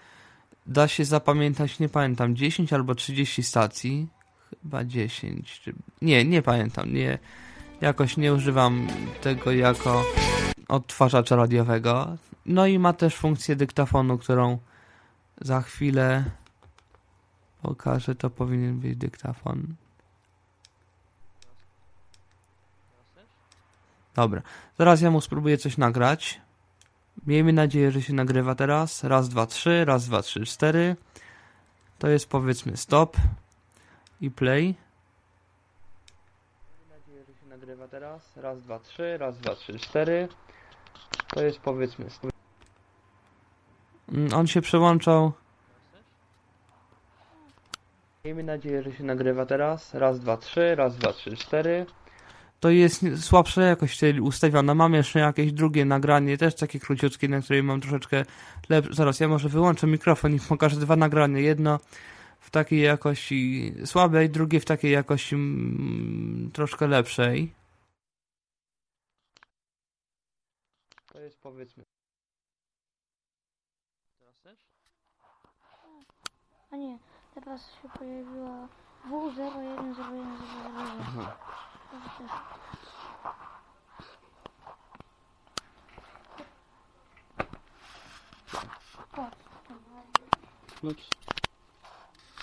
da 0.66 0.88
się 0.88 1.04
zapamiętać, 1.04 1.78
nie 1.78 1.88
pamiętam, 1.88 2.36
10 2.36 2.72
albo 2.72 2.94
30 2.94 3.42
stacji. 3.42 4.08
Chyba 4.62 4.84
10. 4.84 5.60
Czy... 5.60 5.74
Nie, 6.02 6.24
nie 6.24 6.42
pamiętam. 6.42 6.92
Nie, 6.92 7.18
jakoś 7.80 8.16
nie 8.16 8.34
używam 8.34 8.86
tego 9.20 9.52
jako 9.52 10.04
odtwarzacza 10.68 11.36
radiowego. 11.36 12.16
No 12.46 12.66
i 12.66 12.78
ma 12.78 12.92
też 12.92 13.16
funkcję 13.16 13.56
dyktafonu, 13.56 14.18
którą 14.18 14.58
za 15.40 15.60
chwilę 15.60 16.24
pokażę. 17.62 18.14
To 18.14 18.30
powinien 18.30 18.80
być 18.80 18.96
dyktafon. 18.96 19.74
Dobra, 24.14 24.42
zaraz 24.78 25.00
ja 25.00 25.10
mu 25.10 25.20
spróbuję 25.20 25.58
coś 25.58 25.78
nagrać. 25.78 26.43
Miejmy 27.26 27.52
nadzieję, 27.52 27.90
że 27.90 28.02
się 28.02 28.12
nagrywa 28.12 28.54
teraz. 28.54 29.04
Raz, 29.04 29.28
dwa, 29.28 29.46
trzy, 29.46 29.84
raz, 29.84 30.06
dwa, 30.06 30.22
trzy, 30.22 30.44
cztery. 30.44 30.96
To 31.98 32.08
jest 32.08 32.28
powiedzmy 32.28 32.76
stop 32.76 33.16
i 34.20 34.30
play. 34.30 34.74
Miejmy 36.68 36.98
nadzieję, 36.98 37.24
że 37.24 37.40
się 37.40 37.46
nagrywa 37.46 37.88
teraz. 37.88 38.36
Raz, 38.36 38.62
dwa, 38.62 38.78
trzy, 38.78 39.18
raz, 39.18 39.38
dwa, 39.38 39.54
trzy, 39.54 39.78
cztery. 39.78 40.28
To 41.28 41.42
jest 41.42 41.58
powiedzmy 41.58 42.10
stop. 42.10 42.30
Mm, 44.12 44.34
on 44.34 44.46
się 44.46 44.60
przełączał. 44.60 45.32
Miejmy 48.24 48.42
nadzieję, 48.42 48.82
że 48.82 48.92
się 48.92 49.04
nagrywa 49.04 49.46
teraz. 49.46 49.94
Raz, 49.94 50.20
dwa, 50.20 50.36
trzy, 50.36 50.74
raz, 50.74 50.96
dwa, 50.96 51.12
trzy, 51.12 51.36
cztery 51.36 51.86
to 52.64 52.70
jest 52.70 53.04
słabsza 53.20 53.62
jakość 53.62 54.00
ustawiona. 54.22 54.74
Mam 54.74 54.94
jeszcze 54.94 55.18
jakieś 55.18 55.52
drugie 55.52 55.84
nagranie, 55.84 56.38
też 56.38 56.54
takie 56.54 56.80
króciutkie, 56.80 57.28
na 57.28 57.40
której 57.40 57.62
mam 57.62 57.80
troszeczkę 57.80 58.24
lepsze. 58.68 58.94
Zaraz, 58.94 59.20
ja 59.20 59.28
może 59.28 59.48
wyłączę 59.48 59.86
mikrofon 59.86 60.34
i 60.34 60.40
pokażę 60.40 60.80
dwa 60.80 60.96
nagrania. 60.96 61.38
Jedno 61.38 61.80
w 62.40 62.50
takiej 62.50 62.80
jakości 62.80 63.72
słabej, 63.84 64.30
drugie 64.30 64.60
w 64.60 64.64
takiej 64.64 64.92
jakości 64.92 65.34
mm, 65.34 66.50
troszkę 66.52 66.86
lepszej. 66.86 67.52
To 71.12 71.20
jest 71.20 71.40
powiedzmy. 71.40 71.84
Teraz 74.18 74.40
też? 74.40 74.58
A 76.70 76.76
nie, 76.76 76.98
teraz 77.34 77.62
się 77.82 77.88
pojawiła 77.98 78.68
W010100. 79.10 81.73
Ups. 90.82 91.08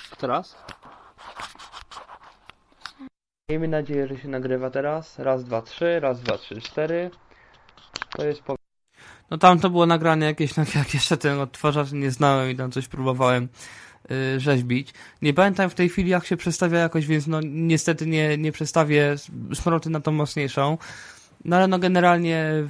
Jeszcze 0.10 0.28
raz. 0.28 0.56
Miejmy 3.50 3.68
nadzieję, 3.68 4.08
że 4.08 4.18
się 4.18 4.28
nagrywa 4.28 4.70
teraz. 4.70 5.20
Raz, 5.20 5.44
dwa, 5.44 5.62
trzy, 5.62 6.00
raz, 6.00 6.22
dwa, 6.22 6.38
trzy, 6.38 6.62
cztery. 6.62 7.12
To 8.10 8.26
jest 8.26 8.42
po... 8.42 8.56
No 9.30 9.38
tam 9.38 9.60
to 9.60 9.70
było 9.70 9.86
nagranie 9.86 10.26
jakieś, 10.26 10.56
no, 10.56 10.64
jak 10.76 10.94
jeszcze 10.94 11.18
ten 11.18 11.40
odtwarzacz 11.40 11.92
nie 11.92 12.12
znałem 12.12 12.50
i 12.50 12.56
tam 12.56 12.72
coś 12.72 12.88
próbowałem 12.88 13.50
rzeźbić. 14.38 14.94
Nie 15.22 15.34
pamiętam 15.34 15.70
w 15.70 15.76
tej 15.76 15.90
chwili 15.90 16.10
jak 16.10 16.26
się 16.26 16.38
przestawia 16.38 16.80
jakoś, 16.80 17.08
więc 17.08 17.28
no 17.28 17.40
niestety 17.44 18.08
nie, 18.08 18.38
nie 18.38 18.52
przestawię 18.52 19.16
smroty 19.54 19.90
na 19.90 20.00
tą 20.00 20.12
mocniejszą. 20.12 20.78
No 21.46 21.56
ale 21.56 21.68
no 21.68 21.80
generalnie 21.80 22.68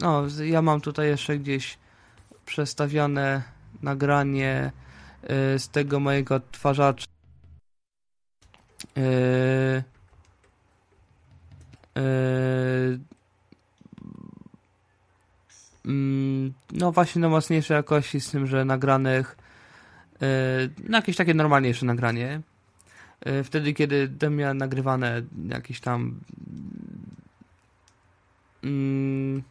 no 0.00 0.26
ja 0.44 0.62
mam 0.62 0.80
tutaj 0.80 1.08
jeszcze 1.08 1.38
gdzieś 1.38 1.78
przestawione 2.46 3.42
nagranie 3.82 4.72
yy, 5.22 5.58
z 5.58 5.68
tego 5.68 6.00
mojego 6.00 6.34
odtwarzacza 6.34 7.06
yy, 8.96 9.82
mm, 15.84 16.54
no 16.72 16.92
właśnie 16.92 17.20
na 17.20 17.28
mocniejszej 17.28 17.74
jakości 17.74 18.20
z 18.20 18.30
tym, 18.30 18.46
że 18.46 18.64
nagranych 18.64 19.36
yy, 20.20 20.28
no 20.88 20.98
jakieś 20.98 21.16
takie 21.16 21.34
normalniejsze 21.34 21.86
nagranie. 21.86 22.40
Wtedy 23.44 23.72
kiedy 23.72 24.30
miałem 24.30 24.58
nagrywane 24.58 25.22
jakieś 25.48 25.80
tam 25.80 26.20
mm, 28.64 29.42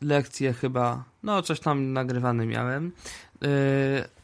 lekcje 0.00 0.52
chyba, 0.52 1.04
no 1.22 1.42
coś 1.42 1.60
tam 1.60 1.92
nagrywane 1.92 2.46
miałem. 2.46 2.92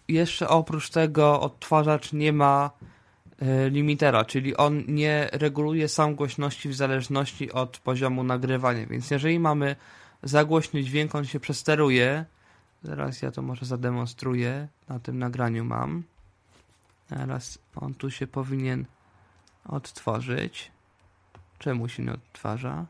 Jeszcze 0.09 0.49
oprócz 0.49 0.91
tego 0.91 1.41
odtwarzacz 1.41 2.13
nie 2.13 2.33
ma 2.33 2.71
limitera, 3.71 4.25
czyli 4.25 4.57
on 4.57 4.83
nie 4.89 5.29
reguluje 5.33 5.89
sam 5.89 6.15
głośności 6.15 6.69
w 6.69 6.75
zależności 6.75 7.53
od 7.53 7.79
poziomu 7.79 8.25
nagrywania, 8.25 8.87
więc 8.87 9.11
jeżeli 9.11 9.39
mamy 9.39 9.77
za 10.23 10.45
głośny 10.45 10.83
dźwięk, 10.85 11.15
on 11.15 11.25
się 11.25 11.41
przesteruje. 11.41 12.25
Zaraz 12.83 13.23
ja 13.23 13.31
to 13.31 13.43
może 13.43 13.67
zademonstruję. 13.67 14.69
Na 14.89 14.99
tym 15.01 15.19
nagraniu 15.19 15.65
mam. 15.65 16.03
Teraz 17.09 17.59
on 17.77 17.95
tu 17.95 18.11
się 18.11 18.27
powinien 18.27 18.85
odtworzyć. 19.69 20.73
Czemu 21.59 21.89
się 21.89 22.03
nie 22.03 22.13
odtwarza? 22.13 22.87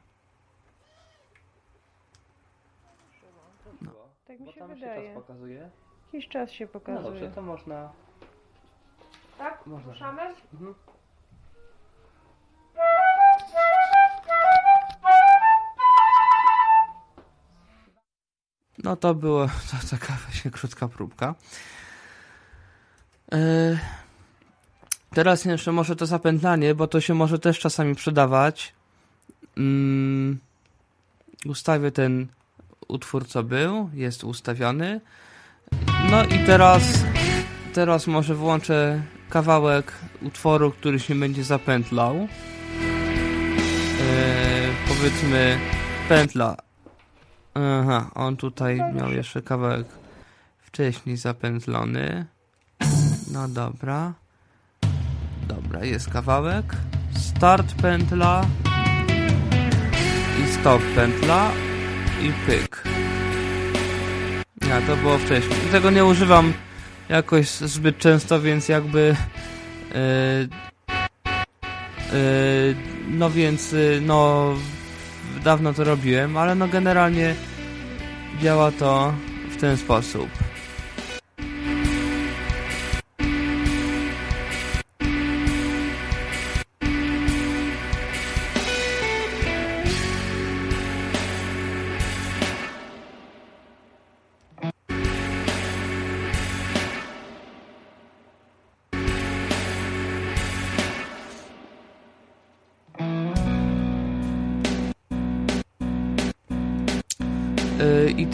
Tak 4.26 4.40
mi 4.40 4.52
się 4.52 4.66
wydaje. 4.68 5.14
pokazuje. 5.14 5.70
Jakiś 6.12 6.28
czas 6.28 6.50
się 6.50 6.64
No 6.64 6.70
pokazuje. 6.70 7.04
dobrze, 7.11 7.30
to 7.30 7.42
można. 7.42 7.92
Tak? 9.38 9.66
Można. 9.66 9.92
Ruszamy? 9.92 10.23
Mhm. 10.52 10.75
No 18.85 18.97
to 18.97 19.14
było 19.14 19.47
to 19.70 19.76
taka 19.90 20.18
właśnie 20.28 20.50
krótka 20.50 20.88
próbka. 20.88 21.35
Yy, 23.32 23.78
teraz 25.11 25.44
jeszcze 25.44 25.73
może 25.73 25.97
to 25.97 26.06
zapętlanie, 26.06 26.75
bo 26.75 26.87
to 26.87 27.00
się 27.00 27.14
może 27.14 27.38
też 27.38 27.58
czasami 27.58 27.94
przydawać. 27.94 28.75
Yy, 29.56 30.37
ustawię 31.47 31.90
ten 31.90 32.26
utwór, 32.88 33.26
co 33.26 33.42
był, 33.42 33.90
jest 33.94 34.25
ustawiony. 34.25 35.00
No 36.11 36.25
i 36.25 36.38
teraz, 36.47 37.04
teraz 37.75 38.06
może 38.06 38.34
włączę 38.34 39.02
kawałek 39.28 39.93
utworu, 40.23 40.71
który 40.71 41.00
się 41.00 41.14
będzie 41.14 41.45
zapętlał. 41.45 42.17
Yy, 42.17 42.28
powiedzmy 44.88 45.58
pętla. 46.08 46.68
Aha, 47.58 48.10
on 48.14 48.36
tutaj 48.36 48.80
miał 48.94 49.12
jeszcze 49.12 49.42
kawałek 49.42 49.86
wcześniej 50.58 51.16
zapętlony. 51.16 52.26
No 53.32 53.49
dobra. 53.49 54.14
Dobra, 55.49 55.84
jest 55.84 56.10
kawałek. 56.10 56.76
Start 57.16 57.75
pętla 57.75 58.47
i 60.44 60.49
stop 60.52 60.82
pętla 60.94 61.50
i 62.23 62.32
pyk. 62.47 62.84
Ja, 64.68 64.80
to 64.80 64.97
było 64.97 65.18
wcześniej. 65.18 65.58
Tego 65.73 65.90
nie 65.90 66.04
używam 66.04 66.52
jakoś 67.08 67.50
zbyt 67.50 67.99
często, 67.99 68.40
więc 68.40 68.68
jakby 68.68 69.16
yy, 69.94 70.49
yy, 72.12 72.76
no 73.08 73.30
więc 73.30 73.73
yy, 73.73 74.02
no 74.06 74.54
dawno 75.45 75.75
to 75.75 75.84
robiłem, 75.84 76.36
ale 76.36 76.54
no 76.54 76.69
generalnie 76.69 77.34
działa 78.43 78.73
to 78.73 79.14
w 79.50 79.60
ten 79.60 79.76
sposób. 79.76 80.48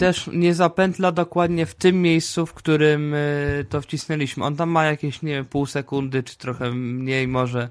Też 0.05 0.29
nie 0.33 0.55
zapętla 0.55 1.11
dokładnie 1.11 1.65
w 1.65 1.75
tym 1.75 2.01
miejscu, 2.01 2.45
w 2.45 2.53
którym 2.53 3.13
y, 3.13 3.65
to 3.69 3.81
wcisnęliśmy. 3.81 4.43
On 4.43 4.55
tam 4.55 4.69
ma 4.69 4.85
jakieś, 4.85 5.21
nie 5.21 5.31
wiem, 5.31 5.45
pół 5.45 5.65
sekundy, 5.65 6.23
czy 6.23 6.37
trochę 6.37 6.71
mniej 6.71 7.27
może. 7.27 7.69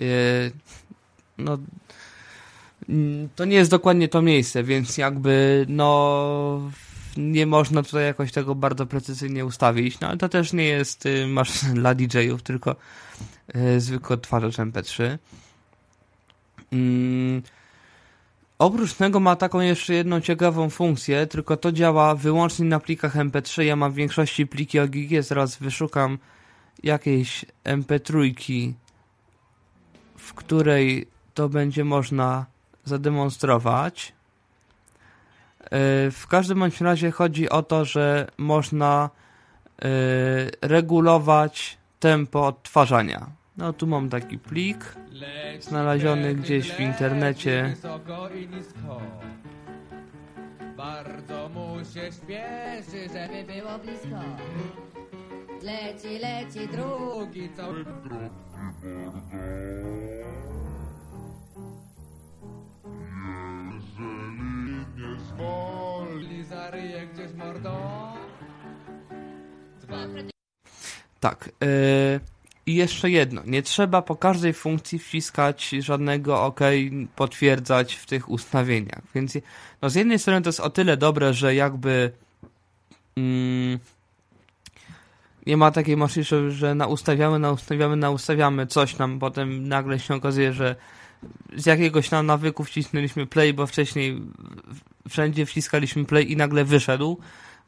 Y, 0.00 0.52
no, 1.38 1.58
to 3.36 3.44
nie 3.44 3.56
jest 3.56 3.70
dokładnie 3.70 4.08
to 4.08 4.22
miejsce, 4.22 4.64
więc 4.64 4.98
jakby, 4.98 5.66
no, 5.68 6.70
nie 7.16 7.46
można 7.46 7.82
tutaj 7.82 8.04
jakoś 8.04 8.32
tego 8.32 8.54
bardzo 8.54 8.86
precyzyjnie 8.86 9.44
ustawić. 9.44 10.00
No, 10.00 10.08
ale 10.08 10.16
to 10.16 10.28
też 10.28 10.52
nie 10.52 10.64
jest 10.64 11.06
y, 11.06 11.26
masz 11.26 11.64
dla 11.80 11.94
DJ-ów, 11.94 12.42
tylko 12.42 12.76
zwykły 13.78 14.14
odtwarzacz 14.14 14.56
MP3. 14.56 15.18
Mm, 16.72 17.42
Oprócz 18.58 18.94
tego 18.94 19.20
ma 19.20 19.36
taką 19.36 19.60
jeszcze 19.60 19.94
jedną 19.94 20.20
ciekawą 20.20 20.70
funkcję, 20.70 21.26
tylko 21.26 21.56
to 21.56 21.72
działa 21.72 22.14
wyłącznie 22.14 22.64
na 22.64 22.80
plikach 22.80 23.16
MP3. 23.16 23.62
Ja 23.62 23.76
mam 23.76 23.92
w 23.92 23.94
większości 23.94 24.46
pliki 24.46 24.80
OGG, 24.80 25.20
zaraz 25.20 25.56
wyszukam 25.56 26.18
jakiejś 26.82 27.44
MP3, 27.64 28.72
w 30.16 30.34
której 30.34 31.06
to 31.34 31.48
będzie 31.48 31.84
można 31.84 32.46
zademonstrować. 32.84 34.12
E, 35.64 35.70
w 36.10 36.26
każdym 36.28 36.58
bądź 36.58 36.80
razie 36.80 37.10
chodzi 37.10 37.48
o 37.50 37.62
to, 37.62 37.84
że 37.84 38.30
można 38.38 39.10
e, 39.82 39.88
regulować 40.62 41.78
tempo 42.00 42.46
odtwarzania. 42.46 43.26
No 43.56 43.72
tu 43.72 43.86
mam 43.86 44.08
taki 44.08 44.38
plik 44.38 44.96
znaleziony 45.60 46.34
gdzieś 46.34 46.72
w 46.72 46.80
internecie. 46.80 47.76
Bardzo 50.76 51.48
mu 51.48 51.78
się 51.78 52.12
śpieszy, 52.12 53.08
żeby 53.08 53.52
było 53.52 53.78
blisko. 53.78 54.22
Leci, 55.62 56.18
leci 56.18 56.68
drugi, 56.68 57.48
cały 57.56 57.84
Jeżeli 63.74 64.42
nie 64.96 65.20
zwoli, 65.20 66.44
zaryje 66.44 67.06
gdzieś 67.06 67.32
mordą. 67.34 67.76
Dwa. 69.80 69.96
Tak. 71.20 71.50
Yy, 71.60 72.35
I 72.66 72.74
jeszcze 72.74 73.10
jedno. 73.10 73.42
Nie 73.46 73.62
trzeba 73.62 74.02
po 74.02 74.16
każdej 74.16 74.52
funkcji 74.52 74.98
wciskać 74.98 75.68
żadnego 75.68 76.42
OK, 76.42 76.60
potwierdzać 77.16 77.94
w 77.94 78.06
tych 78.06 78.30
ustawieniach. 78.30 79.02
Więc 79.14 79.38
no 79.82 79.90
z 79.90 79.94
jednej 79.94 80.18
strony 80.18 80.42
to 80.42 80.48
jest 80.48 80.60
o 80.60 80.70
tyle 80.70 80.96
dobre, 80.96 81.34
że 81.34 81.54
jakby 81.54 82.12
mm, 83.16 83.78
nie 85.46 85.56
ma 85.56 85.70
takiej 85.70 85.96
możliwości, 85.96 86.34
że 86.48 86.74
na 86.74 86.86
ustawiamy, 86.86 87.38
na 87.38 87.52
ustawiamy, 87.52 87.96
na 87.96 88.10
ustawiamy 88.10 88.66
coś 88.66 88.94
tam, 88.94 89.18
potem 89.18 89.68
nagle 89.68 89.98
się 89.98 90.14
okazuje, 90.14 90.52
że 90.52 90.76
z 91.56 91.66
jakiegoś 91.66 92.08
tam 92.08 92.26
nawyku 92.26 92.64
wcisnęliśmy 92.64 93.26
play, 93.26 93.54
bo 93.54 93.66
wcześniej 93.66 94.22
wszędzie 95.08 95.46
wciskaliśmy 95.46 96.04
play 96.04 96.32
i 96.32 96.36
nagle 96.36 96.64
wyszedł, 96.64 97.18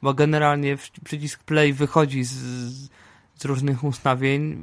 bo 0.03 0.15
generalnie 0.15 0.77
przycisk 1.05 1.45
play 1.45 1.73
wychodzi 1.73 2.25
z, 2.25 2.31
z 2.31 2.89
różnych 3.45 3.85
ustawień. 3.85 4.59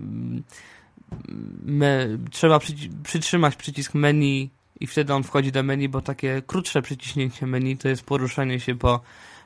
Me, 1.66 2.08
trzeba 2.32 2.58
przyci- 2.58 2.90
przytrzymać 3.04 3.56
przycisk 3.56 3.94
menu 3.94 4.50
i 4.80 4.88
wtedy 4.88 5.14
on 5.14 5.24
wchodzi 5.24 5.52
do 5.52 5.64
menu, 5.64 5.90
bo 5.90 6.02
takie 6.02 6.42
krótsze 6.48 6.82
przyciśnięcie 6.82 7.48
menu 7.48 7.78
to 7.78 7.88
jest 7.88 8.04
poruszanie 8.04 8.60
się 8.60 8.76
po 8.76 9.00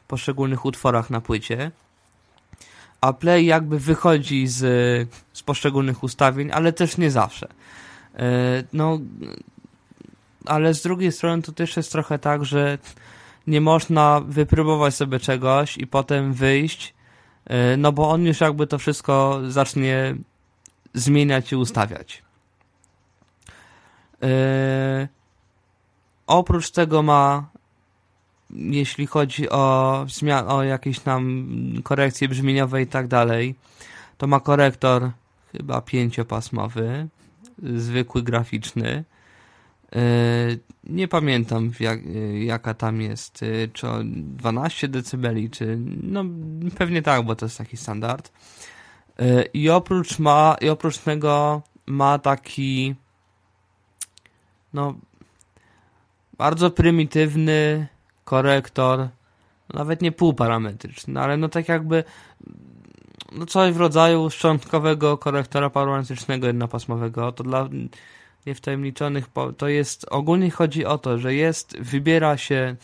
poszczególnych 0.07 0.65
utworach 0.65 1.09
na 1.09 1.21
płycie. 1.21 1.71
A 3.01 3.13
play 3.13 3.45
jakby 3.45 3.79
wychodzi 3.79 4.47
z, 4.47 4.59
z 5.33 5.43
poszczególnych 5.43 6.03
ustawień, 6.03 6.51
ale 6.51 6.73
też 6.73 6.97
nie 6.97 7.11
zawsze. 7.11 7.47
E, 8.15 8.63
No, 8.73 8.99
ale 10.45 10.73
z 10.73 10.81
drugiej 10.81 11.11
strony 11.11 11.41
to 11.41 11.51
też 11.51 11.77
jest 11.77 11.91
trochę 11.91 12.19
tak, 12.19 12.45
że 12.45 12.77
nie 13.47 13.61
można 13.61 14.21
wypróbować 14.27 14.95
sobie 14.95 15.19
czegoś 15.19 15.77
i 15.77 15.87
potem 15.87 16.33
wyjść, 16.33 16.93
no 17.77 17.91
bo 17.91 18.09
on 18.09 18.25
już 18.25 18.41
jakby 18.41 18.67
to 18.67 18.77
wszystko 18.77 19.39
zacznie 19.47 20.15
zmieniać 20.93 21.51
i 21.51 21.55
ustawiać. 21.55 22.23
E, 24.23 25.07
Oprócz 26.29 26.71
tego 26.71 27.03
ma, 27.03 27.49
jeśli 28.49 29.07
chodzi 29.07 29.49
o, 29.49 30.05
o 30.47 30.63
jakieś 30.63 30.99
tam 30.99 31.51
korekcje 31.83 32.27
brzmieniowe 32.27 32.81
i 32.81 32.87
tak 32.87 33.07
dalej, 33.07 33.55
to 34.17 34.27
ma 34.27 34.39
korektor 34.39 35.11
chyba 35.51 35.81
pięciopasmowy, 35.81 37.07
zwykły 37.63 38.23
graficzny. 38.23 39.03
Yy, 39.95 40.59
Nie 40.83 41.07
pamiętam 41.07 41.71
jak, 41.79 42.05
yy, 42.05 42.43
jaka 42.43 42.73
tam 42.73 43.01
jest, 43.01 43.41
yy, 43.41 43.69
czy 43.73 43.87
o 43.87 43.99
12 44.03 44.87
dB, 44.87 45.49
czy 45.51 45.77
no 46.03 46.25
pewnie 46.77 47.01
tak, 47.01 47.25
bo 47.25 47.35
to 47.35 47.45
jest 47.45 47.57
taki 47.57 47.77
standard. 47.77 48.31
I 49.53 49.69
oprócz 49.69 50.19
ma, 50.19 50.55
i 50.61 50.69
oprócz 50.69 50.97
tego 50.97 51.61
ma 51.85 52.19
taki 52.19 52.95
no 54.73 54.93
bardzo 56.37 56.71
prymitywny 56.71 57.87
korektor, 58.23 59.07
nawet 59.73 60.01
nie 60.01 60.11
półparametryczny, 60.11 61.21
ale 61.21 61.37
no 61.37 61.49
tak 61.49 61.69
jakby 61.69 62.03
no 63.31 63.45
coś 63.45 63.73
w 63.73 63.77
rodzaju 63.77 64.29
szczątkowego 64.29 65.17
korektora 65.17 65.69
parametrycznego 65.69 66.47
jednopasmowego, 66.47 67.31
to 67.31 67.43
dla 67.43 67.69
niewtajemniczonych 68.49 69.29
to 69.57 69.67
jest, 69.67 70.05
ogólnie 70.09 70.51
chodzi 70.51 70.85
o 70.85 70.97
to, 70.97 71.17
że 71.17 71.33
jest, 71.33 71.77
wybiera 71.79 72.37
się 72.37 72.75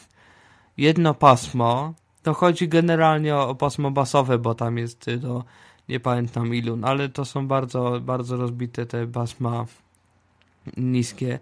jedno 0.78 1.14
pasmo, 1.14 1.94
to 2.24 2.34
chodzi 2.34 2.68
generalnie 2.68 3.36
o, 3.36 3.50
o 3.50 3.56
pasmo 3.56 3.92
basowe, 3.92 4.38
bo 4.38 4.56
tam 4.56 4.78
jest 4.78 5.08
y, 5.08 5.18
do, 5.18 5.44
nie 5.90 6.00
pamiętam 6.00 6.56
ilu, 6.56 6.78
no 6.78 6.88
ale 6.88 7.10
to 7.10 7.26
są 7.26 7.48
bardzo, 7.48 8.00
bardzo 8.02 8.38
rozbite 8.38 8.86
te 8.86 9.08
pasma 9.08 9.66
niskie. 10.78 11.40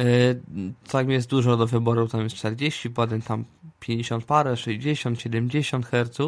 Y, 0.00 0.40
Tam 0.88 1.10
jest 1.10 1.30
dużo 1.30 1.56
do 1.56 1.66
wyboru, 1.66 2.08
tam 2.08 2.22
jest 2.22 2.36
40, 2.36 2.90
potem 2.90 3.22
tam 3.22 3.44
50 3.80 4.24
parę, 4.24 4.56
60, 4.56 5.20
70 5.20 5.86
Hz 5.86 6.18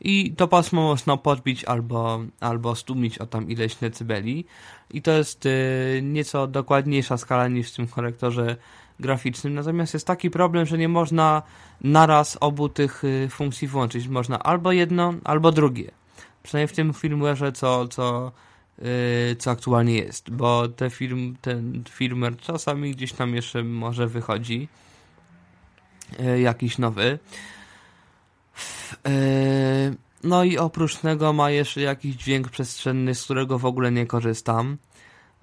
i 0.00 0.34
to 0.36 0.48
pasmo 0.48 0.82
można 0.82 1.16
podbić 1.16 1.64
albo, 1.64 2.20
albo 2.40 2.74
stłumić 2.74 3.18
o 3.18 3.26
tam 3.26 3.50
ileś 3.50 3.74
decybeli 3.74 4.44
i 4.90 5.02
to 5.02 5.10
jest 5.10 5.46
y, 5.46 6.00
nieco 6.02 6.46
dokładniejsza 6.46 7.16
skala 7.16 7.48
niż 7.48 7.72
w 7.72 7.76
tym 7.76 7.86
korektorze 7.86 8.56
graficznym, 9.00 9.54
natomiast 9.54 9.94
jest 9.94 10.06
taki 10.06 10.30
problem, 10.30 10.66
że 10.66 10.78
nie 10.78 10.88
można 10.88 11.42
naraz 11.80 12.38
obu 12.40 12.68
tych 12.68 13.04
y, 13.04 13.28
funkcji 13.30 13.68
włączyć, 13.68 14.08
można 14.08 14.38
albo 14.38 14.72
jedno, 14.72 15.14
albo 15.24 15.52
drugie. 15.52 15.90
Przynajmniej 16.42 16.68
w 16.68 16.72
tym 16.72 16.92
firmware'ze, 16.92 17.52
co, 17.52 17.88
co, 17.88 18.32
y, 18.78 19.36
co 19.38 19.50
aktualnie 19.50 19.94
jest, 19.94 20.30
bo 20.30 20.68
te 20.68 20.90
firm, 20.90 21.36
ten 21.40 21.84
firmware 21.90 22.36
czasami 22.36 22.90
gdzieś 22.90 23.12
tam 23.12 23.34
jeszcze 23.34 23.64
może 23.64 24.06
wychodzi 24.06 24.68
y, 26.20 26.40
jakiś 26.40 26.78
nowy. 26.78 27.18
Y, 29.08 29.96
No 30.24 30.44
i 30.44 30.58
oprócz 30.58 30.96
tego 30.96 31.32
ma 31.32 31.50
jeszcze 31.50 31.80
jakiś 31.80 32.16
dźwięk 32.16 32.48
przestrzenny, 32.48 33.14
z 33.14 33.24
którego 33.24 33.58
w 33.58 33.64
ogóle 33.66 33.92
nie 33.92 34.06
korzystam. 34.06 34.76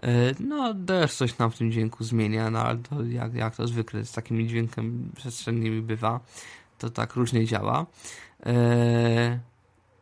Y, 0.04 0.36
No, 0.40 0.74
też 0.88 1.14
coś 1.14 1.34
tam 1.34 1.52
w 1.52 1.58
tym 1.58 1.72
dźwięku 1.72 2.04
zmienia, 2.04 2.50
no 2.50 2.60
ale 2.60 2.78
to 2.80 3.04
jak, 3.04 3.34
jak 3.34 3.56
to 3.56 3.68
zwykle 3.68 4.06
z 4.06 4.12
takimi 4.12 4.48
dźwiękami 4.48 5.10
przestrzennymi 5.16 5.82
bywa, 5.82 6.20
to 6.80 6.90
tak 6.90 7.16
różnie 7.16 7.46
działa. 7.46 7.86
Y, 8.48 8.50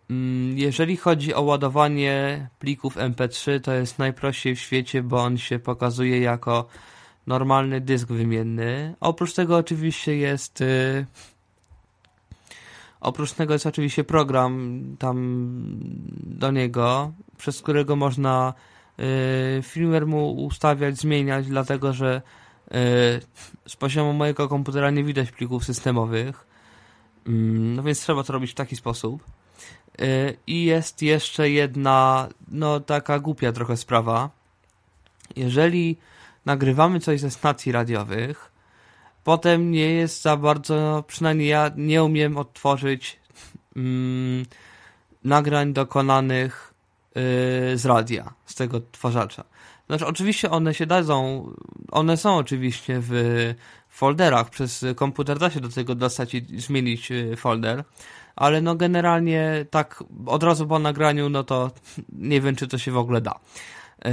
mm, 0.09 0.57
Jeżeli 0.57 0.97
chodzi 0.97 1.33
o 1.33 1.41
ładowanie 1.41 2.47
plików 2.59 2.97
MP3, 2.97 3.59
to 3.61 3.73
jest 3.73 3.99
najprościej 3.99 4.55
w 4.55 4.59
świecie, 4.59 5.03
bo 5.03 5.23
on 5.23 5.37
się 5.37 5.59
pokazuje 5.59 6.19
jako 6.19 6.67
normalny 7.27 7.81
dysk 7.81 8.07
wymienny. 8.07 8.95
Oprócz 8.99 9.33
tego 9.33 9.57
oczywiście 9.57 10.17
jest 10.17 10.61
y, 10.61 11.05
oprócz 13.01 13.31
tego 13.31 13.53
jest 13.53 13.65
oczywiście 13.65 14.03
program 14.03 14.83
tam 14.99 15.45
do 16.23 16.51
niego, 16.51 17.11
przez 17.37 17.61
którego 17.61 17.95
można 17.95 18.53
y, 18.99 19.61
firmware 19.63 20.07
mu 20.07 20.31
ustawiać, 20.31 20.97
zmieniać, 20.97 21.47
dlatego 21.47 21.93
że 21.93 22.21
y, 22.67 22.71
z 23.67 23.75
poziomu 23.75 24.13
mojego 24.13 24.47
komputera 24.49 24.91
nie 24.91 25.03
widać 25.03 25.31
plików 25.31 25.65
systemowych. 25.65 26.47
Mm, 27.27 27.75
No 27.75 27.83
więc 27.83 27.99
trzeba 27.99 28.23
to 28.23 28.33
robić 28.33 28.51
w 28.51 28.55
taki 28.55 28.75
sposób. 28.75 29.23
Y, 30.01 30.37
I 30.47 30.65
jest 30.65 31.01
jeszcze 31.01 31.49
jedna, 31.49 32.27
no 32.47 32.79
taka 32.79 33.19
głupia 33.19 33.51
trochę 33.51 33.77
sprawa. 33.77 34.29
Jeżeli 35.35 35.97
nagrywamy 36.45 36.99
coś 36.99 37.19
ze 37.19 37.31
stacji 37.31 37.71
radiowych, 37.71 38.50
potem 39.23 39.71
nie 39.71 39.93
jest 39.93 40.21
za 40.21 40.37
bardzo, 40.37 41.03
przynajmniej 41.07 41.47
ja 41.47 41.71
nie 41.75 42.03
umiem 42.03 42.37
odtworzyć 42.37 43.19
mm, 43.75 44.45
nagrań 45.23 45.73
dokonanych 45.73 46.73
y, 47.09 47.77
z 47.77 47.85
radia, 47.85 48.33
z 48.45 48.55
tego 48.55 48.77
odtwarzacza. 48.77 49.43
Znaczy, 49.87 50.05
oczywiście 50.05 50.51
one 50.51 50.73
się 50.73 50.85
dadzą, 50.85 51.47
one 51.91 52.17
są 52.17 52.37
oczywiście 52.37 52.99
w 53.01 53.13
folderach, 53.89 54.49
przez 54.49 54.85
komputer 54.95 55.39
da 55.39 55.49
się 55.49 55.59
do 55.59 55.69
tego 55.69 55.95
dostać 55.95 56.33
i 56.33 56.59
zmienić 56.59 57.11
y, 57.11 57.35
folder, 57.35 57.83
ale 58.35 58.61
no 58.61 58.75
generalnie 58.75 59.65
tak 59.69 60.03
od 60.25 60.43
razu 60.43 60.67
po 60.67 60.79
nagraniu, 60.79 61.29
no 61.29 61.43
to 61.43 61.71
nie 62.13 62.41
wiem, 62.41 62.55
czy 62.55 62.67
to 62.67 62.77
się 62.77 62.91
w 62.91 62.97
ogóle 62.97 63.21
da. 63.21 63.39
Yy, 64.05 64.11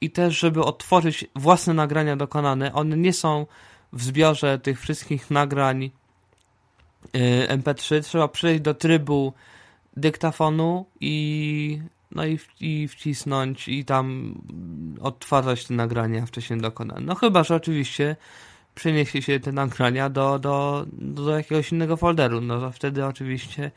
I 0.00 0.10
też, 0.10 0.38
żeby 0.38 0.64
odtworzyć 0.64 1.24
własne 1.36 1.74
nagrania 1.74 2.16
dokonane, 2.16 2.72
one 2.72 2.96
nie 2.96 3.12
są 3.12 3.46
w 3.92 4.02
zbiorze 4.02 4.58
tych 4.58 4.80
wszystkich 4.80 5.30
nagrań 5.30 5.82
yy, 5.82 7.46
MP3. 7.48 8.02
Trzeba 8.02 8.28
przejść 8.28 8.62
do 8.62 8.74
trybu 8.74 9.32
dyktafonu 9.96 10.86
i 11.00 11.80
no 12.10 12.26
i, 12.26 12.38
i 12.60 12.88
wcisnąć 12.88 13.68
i 13.68 13.84
tam 13.84 14.34
odtwarzać 15.00 15.64
te 15.64 15.74
nagrania 15.74 16.26
wcześniej 16.26 16.60
dokonane. 16.60 17.00
No 17.00 17.14
chyba, 17.14 17.44
że 17.44 17.54
oczywiście 17.54 18.16
przeniesie 18.74 19.22
się 19.22 19.40
te 19.40 19.52
nagrania 19.52 20.10
do, 20.10 20.38
do, 20.38 20.86
do 20.92 21.36
jakiegoś 21.36 21.72
innego 21.72 21.96
folderu, 21.96 22.40
no 22.40 22.60
to 22.60 22.72
wtedy 22.72 23.06
oczywiście 23.06 23.70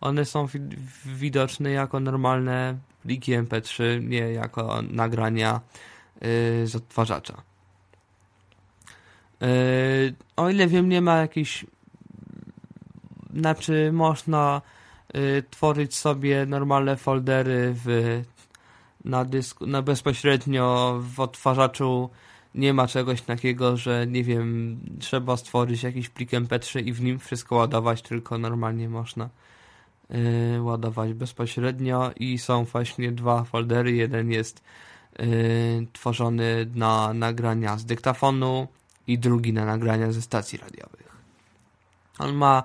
one 0.00 0.24
są 0.24 0.46
wi- 0.46 0.60
widoczne 1.06 1.70
jako 1.70 2.00
normalne 2.00 2.78
pliki 3.02 3.32
MP3, 3.32 4.02
nie 4.02 4.32
jako 4.32 4.82
nagrania 4.82 5.60
yy, 6.20 6.66
z 6.66 6.76
odtwarzacza. 6.76 7.47
Yy, 9.40 10.14
o 10.36 10.50
ile 10.50 10.66
wiem, 10.66 10.88
nie 10.88 11.00
ma 11.00 11.16
jakichś 11.16 11.64
znaczy 13.38 13.90
można 13.92 14.62
y, 15.16 15.42
tworzyć 15.50 15.94
sobie 15.94 16.46
normalne 16.46 16.96
foldery 16.96 17.74
w, 17.84 18.20
na 19.04 19.24
dysku, 19.24 19.66
na 19.66 19.82
bezpośrednio 19.82 20.98
w 21.14 21.20
odtwarzaczu 21.20 22.10
nie 22.54 22.74
ma 22.74 22.86
czegoś 22.86 23.22
takiego, 23.22 23.76
że 23.76 24.06
nie 24.06 24.24
wiem, 24.24 24.80
trzeba 25.00 25.36
stworzyć 25.36 25.82
jakiś 25.82 26.08
plik 26.08 26.30
MP3 26.30 26.86
i 26.86 26.92
w 26.92 27.02
nim 27.02 27.18
wszystko 27.18 27.56
ładować, 27.56 28.02
tylko 28.02 28.38
normalnie 28.38 28.88
można 28.88 29.28
y, 30.56 30.62
ładować 30.62 31.14
bezpośrednio 31.14 32.10
i 32.16 32.38
są 32.38 32.64
właśnie 32.64 33.12
dwa 33.12 33.44
foldery. 33.44 33.92
Jeden 33.92 34.30
jest 34.30 34.62
y, 35.20 35.86
tworzony 35.92 36.66
na 36.74 37.14
nagrania 37.14 37.76
z 37.78 37.84
dyktafonu 37.84 38.68
i 39.08 39.18
drugi 39.18 39.52
na 39.52 39.64
nagrania 39.64 40.12
ze 40.12 40.22
stacji 40.22 40.58
radiowych. 40.58 41.08
On 42.18 42.34
ma 42.34 42.62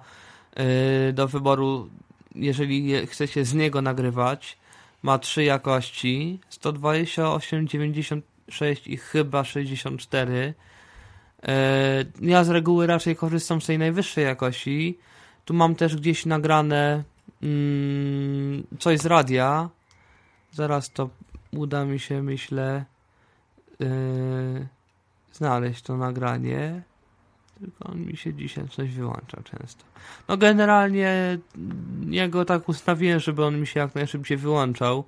y, 1.09 1.13
do 1.13 1.27
wyboru, 1.27 1.89
jeżeli 2.35 2.87
je, 2.87 3.07
chcecie 3.07 3.45
z 3.45 3.53
niego 3.53 3.81
nagrywać, 3.81 4.57
ma 5.03 5.19
trzy 5.19 5.43
jakości 5.43 6.39
128, 6.49 7.67
96 7.67 8.87
i 8.87 8.97
chyba 8.97 9.43
64. 9.43 10.53
Y, 11.43 11.47
Ja 12.21 12.43
z 12.43 12.49
reguły 12.49 12.87
raczej 12.87 13.15
korzystam 13.15 13.61
z 13.61 13.65
tej 13.65 13.77
najwyższej 13.79 14.25
jakości, 14.25 14.97
Tu 15.45 15.53
mam 15.53 15.75
też 15.75 15.95
gdzieś 15.95 16.25
nagrane 16.25 17.03
mm, 17.43 18.63
coś 18.79 18.99
z 18.99 19.05
radia. 19.05 19.69
Zaraz 20.51 20.91
to 20.91 21.09
uda 21.51 21.85
mi 21.85 21.99
się, 21.99 22.23
myślę, 22.23 22.85
yy, 23.79 24.67
znaleźć 25.33 25.81
to 25.81 25.97
nagranie. 25.97 26.81
Tylko 27.59 27.85
on 27.91 28.01
mi 28.01 28.17
się 28.17 28.33
dzisiaj 28.33 28.69
coś 28.69 28.91
wyłącza 28.91 29.43
często. 29.43 29.83
No 30.27 30.37
generalnie 30.37 31.37
ja 32.09 32.27
go 32.27 32.45
tak 32.45 32.69
ustawiłem, 32.69 33.19
żeby 33.19 33.45
on 33.45 33.59
mi 33.59 33.67
się 33.67 33.79
jak 33.79 33.95
najszybciej 33.95 34.37
wyłączał. 34.37 35.03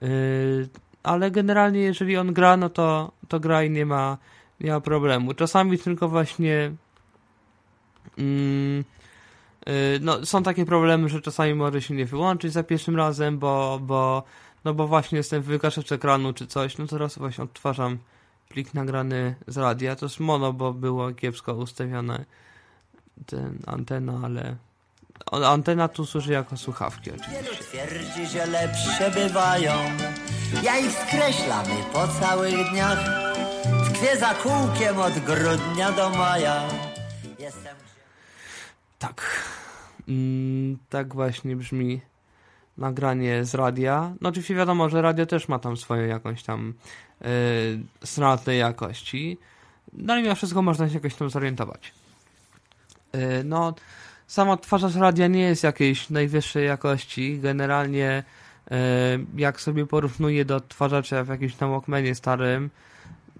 Yy, 0.00 0.68
ale 1.02 1.30
generalnie 1.30 1.80
jeżeli 1.80 2.16
on 2.16 2.32
gra, 2.32 2.56
no 2.56 2.70
to, 2.70 3.12
to 3.28 3.40
gra 3.40 3.62
i 3.62 3.70
nie 3.70 3.86
ma, 3.86 4.18
nie 4.60 4.70
ma 4.70 4.80
problemu. 4.80 5.34
Czasami 5.34 5.78
tylko 5.78 6.08
właśnie 6.08 6.72
mm, 8.18 8.84
yy, 9.66 9.72
no, 10.00 10.26
są 10.26 10.42
takie 10.42 10.66
problemy, 10.66 11.08
że 11.08 11.20
czasami 11.20 11.54
może 11.54 11.82
się 11.82 11.94
nie 11.94 12.06
wyłączyć 12.06 12.52
za 12.52 12.62
pierwszym 12.62 12.96
razem, 12.96 13.38
bo, 13.38 13.80
bo 13.82 14.22
no 14.64 14.74
bo 14.74 14.86
właśnie 14.86 15.18
jestem 15.18 15.42
wygaszacz 15.42 15.92
ekranu 15.92 16.32
czy 16.32 16.46
coś, 16.46 16.78
no 16.78 16.86
teraz 16.86 17.18
właśnie 17.18 17.44
odtwarzam 17.44 17.98
plik 18.50 18.74
nagrany 18.74 19.34
z 19.46 19.56
radia, 19.56 19.96
to 19.96 20.06
jest 20.06 20.20
mono, 20.20 20.52
bo 20.52 20.72
było 20.72 21.12
kiepsko 21.12 21.54
ustawione 21.54 22.24
ten 23.26 23.58
antena, 23.66 24.20
ale 24.24 24.56
antena 25.32 25.88
tu 25.88 26.06
służy 26.06 26.32
jako 26.32 26.56
słuchawki 26.56 27.10
oczywiście. 27.10 27.42
Wielu 27.42 27.56
twierdzi, 27.56 28.26
że 28.26 28.46
lepsze 28.46 29.10
bywają. 29.10 29.72
Ja 30.62 30.78
ich 30.78 30.92
skreślam 30.92 31.66
i 31.66 31.92
po 31.92 32.08
całych 32.08 32.70
dniach 32.70 32.98
tkwię 33.84 34.16
za 34.16 34.34
kółkiem 34.34 34.98
od 34.98 35.12
grudnia 35.12 35.92
do 35.92 36.10
maja. 36.10 36.62
Jestem 37.38 37.76
Tak. 38.98 39.44
Mm, 40.08 40.78
tak 40.88 41.14
właśnie 41.14 41.56
brzmi 41.56 42.00
nagranie 42.78 43.44
z 43.44 43.54
radia. 43.54 44.14
No 44.20 44.28
oczywiście 44.28 44.54
wiadomo, 44.54 44.88
że 44.88 45.02
radio 45.02 45.26
też 45.26 45.48
ma 45.48 45.58
tam 45.58 45.76
swoją 45.76 46.06
jakąś 46.06 46.42
tam 46.42 46.74
stronę 48.04 48.38
tej 48.38 48.58
jakości. 48.58 49.38
No 49.92 50.12
ale 50.12 50.22
mimo 50.22 50.34
wszystko 50.34 50.62
można 50.62 50.88
się 50.88 50.94
jakoś 50.94 51.14
tam 51.14 51.30
zorientować. 51.30 51.92
Yy, 53.12 53.20
no, 53.44 53.74
sam 54.26 54.48
odtwarzacz 54.48 54.94
radia 54.94 55.26
nie 55.26 55.40
jest 55.40 55.64
jakiejś 55.64 56.10
najwyższej 56.10 56.66
jakości. 56.66 57.38
Generalnie 57.38 58.22
yy, 58.70 58.76
jak 59.36 59.60
sobie 59.60 59.86
porównuję 59.86 60.44
do 60.44 60.56
odtwarzacza 60.56 61.24
w 61.24 61.28
jakimś 61.28 61.54
tam 61.54 61.70
Walkmanie 61.70 62.14
starym, 62.14 62.70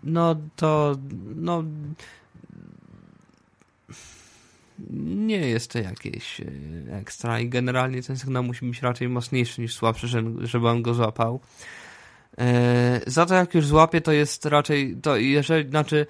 no 0.03 0.37
to 0.57 0.97
no 1.37 1.65
nie 5.01 5.37
jest 5.37 5.71
to 5.71 5.79
jakieś 5.79 6.41
ekstra 6.91 7.41
i 7.41 7.49
generalnie 7.49 8.03
ten 8.03 8.17
sygnał 8.17 8.43
musi 8.43 8.67
być 8.67 8.83
raczej 8.83 9.09
mocniejszy 9.09 9.61
niż 9.61 9.75
słabszy, 9.75 10.07
on 10.65 10.83
go 10.83 10.95
złapał. 10.95 11.41
E, 12.39 13.01
za 13.07 13.27
to 13.27 13.35
jak 13.35 13.55
już 13.55 13.67
złapie, 13.67 14.01
to 14.01 14.13
jest 14.13 14.47
raczej, 14.47 14.97
to 15.03 15.17
jeżeli, 15.17 15.71
znaczy 15.71 16.07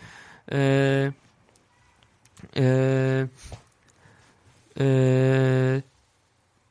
e, 0.52 0.56
e, 2.56 3.28
e, 4.80 5.82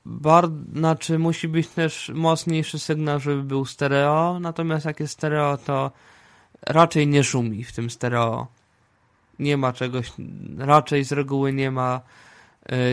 bar, 0.05 0.49
znaczy 0.73 1.19
musi 1.19 1.47
być 1.47 1.67
też 1.67 2.11
mocniejszy 2.15 2.79
sygnał, 2.79 3.19
żeby 3.19 3.43
był 3.43 3.65
stereo, 3.65 4.39
natomiast 4.39 4.85
jak 4.85 4.99
jest 4.99 5.13
stereo, 5.13 5.57
to 5.57 5.91
raczej 6.61 7.07
nie 7.07 7.23
szumi 7.23 7.63
w 7.63 7.71
tym 7.71 7.89
stereo 7.89 8.47
nie 9.39 9.57
ma 9.57 9.73
czegoś, 9.73 10.11
raczej 10.57 11.03
z 11.03 11.11
reguły 11.11 11.53
nie 11.53 11.71
ma 11.71 12.01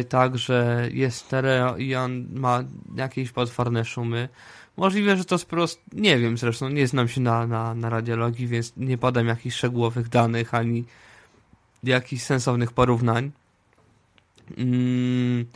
tak, 0.09 0.39
że 0.39 0.89
jest 0.93 1.19
stereo 1.19 1.77
i 1.77 1.95
on 1.95 2.27
ma 2.33 2.65
jakieś 2.97 3.33
potworne 3.33 3.85
szumy. 3.85 4.29
Możliwe, 4.77 5.17
że 5.17 5.25
to 5.25 5.39
sprost, 5.39 5.81
nie 5.93 6.19
wiem 6.19 6.39
zresztą, 6.39 6.69
nie 6.69 6.87
znam 6.87 7.09
się 7.09 7.21
na, 7.21 7.47
na, 7.47 7.75
na 7.75 7.91
radiologii, 7.91 8.47
więc 8.47 8.73
nie 8.77 8.99
podam 8.99 9.27
jakichś 9.27 9.57
szczegółowych 9.57 10.09
danych, 10.09 10.55
ani 10.55 10.85
jakichś 11.83 12.23
sensownych 12.23 12.73
porównań. 12.73 13.33
Mm, 14.57 15.47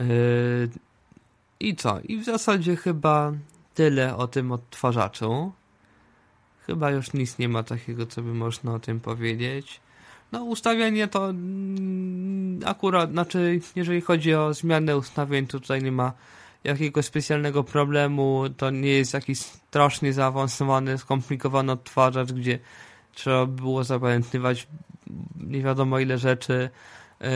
y, 0.00 0.68
I 1.60 1.76
co? 1.76 2.00
I 2.00 2.18
w 2.18 2.24
zasadzie 2.24 2.76
chyba 2.76 3.32
tyle 3.74 4.16
o 4.16 4.28
tym 4.28 4.52
odtwarzaczu. 4.52 5.52
Chyba 6.66 6.90
już 6.90 7.12
nic 7.12 7.38
nie 7.38 7.48
ma 7.48 7.62
takiego, 7.62 8.06
co 8.06 8.22
by 8.22 8.34
można 8.34 8.74
o 8.74 8.78
tym 8.78 9.00
powiedzieć. 9.00 9.80
No, 10.32 10.44
ustawienie 10.44 11.08
to 11.08 11.30
mm, 11.30 12.60
akurat, 12.64 13.10
znaczy, 13.10 13.60
jeżeli 13.76 14.00
chodzi 14.00 14.34
o 14.34 14.54
zmianę 14.54 14.96
ustawień, 14.96 15.46
to 15.46 15.60
tutaj 15.60 15.82
nie 15.82 15.92
ma 15.92 16.12
jakiegoś 16.64 17.04
specjalnego 17.04 17.64
problemu. 17.64 18.44
To 18.56 18.70
nie 18.70 18.88
jest 18.90 19.14
jakiś 19.14 19.38
strasznie 19.38 20.12
zaawansowany, 20.12 20.98
skomplikowany 20.98 21.72
odtwarzacz, 21.72 22.32
gdzie 22.32 22.58
trzeba 23.14 23.46
było 23.46 23.84
zapamiętywać 23.84 24.66
nie 25.36 25.62
wiadomo 25.62 25.98
ile 25.98 26.18
rzeczy. 26.18 26.70
Yy, 27.20 27.28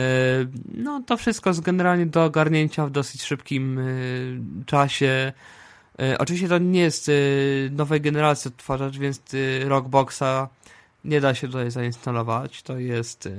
no, 0.73 1.03
to 1.05 1.17
wszystko 1.17 1.49
jest 1.49 1.61
generalnie 1.61 2.05
do 2.05 2.23
ogarnięcia 2.23 2.85
w 2.85 2.91
dosyć 2.91 3.23
szybkim 3.23 3.77
yy, 3.77 4.65
czasie. 4.65 5.33
Yy, 5.99 6.17
oczywiście 6.17 6.47
to 6.47 6.57
nie 6.57 6.79
jest 6.79 7.11
nowej 7.71 8.01
generacji 8.01 8.49
odtwarzacz, 8.49 8.97
więc 8.97 9.21
Rockboxa 9.65 10.49
nie 11.05 11.21
da 11.21 11.35
się 11.35 11.47
tutaj 11.47 11.71
zainstalować. 11.71 12.63
To 12.63 12.79
jest 12.79 13.29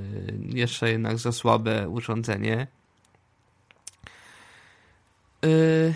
jeszcze 0.49 0.91
jednak 0.91 1.17
za 1.17 1.31
słabe 1.31 1.89
urządzenie. 1.89 2.67
Y, 5.45 5.95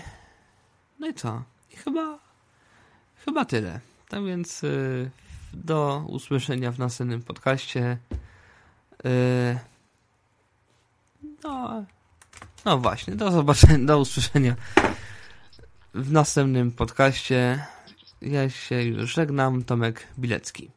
no 0.98 1.08
i 1.08 1.14
co? 1.14 1.42
I 1.72 1.76
chyba 1.76 2.18
chyba 3.24 3.44
tyle. 3.44 3.80
Tak 4.08 4.24
więc 4.24 4.64
y, 4.64 5.10
do 5.52 6.04
usłyszenia 6.08 6.72
w 6.72 6.78
następnym 6.78 7.22
podcaście. 7.22 7.98
No, 11.44 11.84
no 12.64 12.78
właśnie, 12.78 13.14
do 13.14 13.30
zobaczenia, 13.30 13.86
do 13.86 13.98
usłyszenia 13.98 14.56
w 15.94 16.12
następnym 16.12 16.72
podcaście. 16.72 17.66
Ja 18.22 18.50
się 18.50 18.82
już 18.82 19.14
żegnam, 19.14 19.64
Tomek 19.64 20.06
Bilecki. 20.18 20.70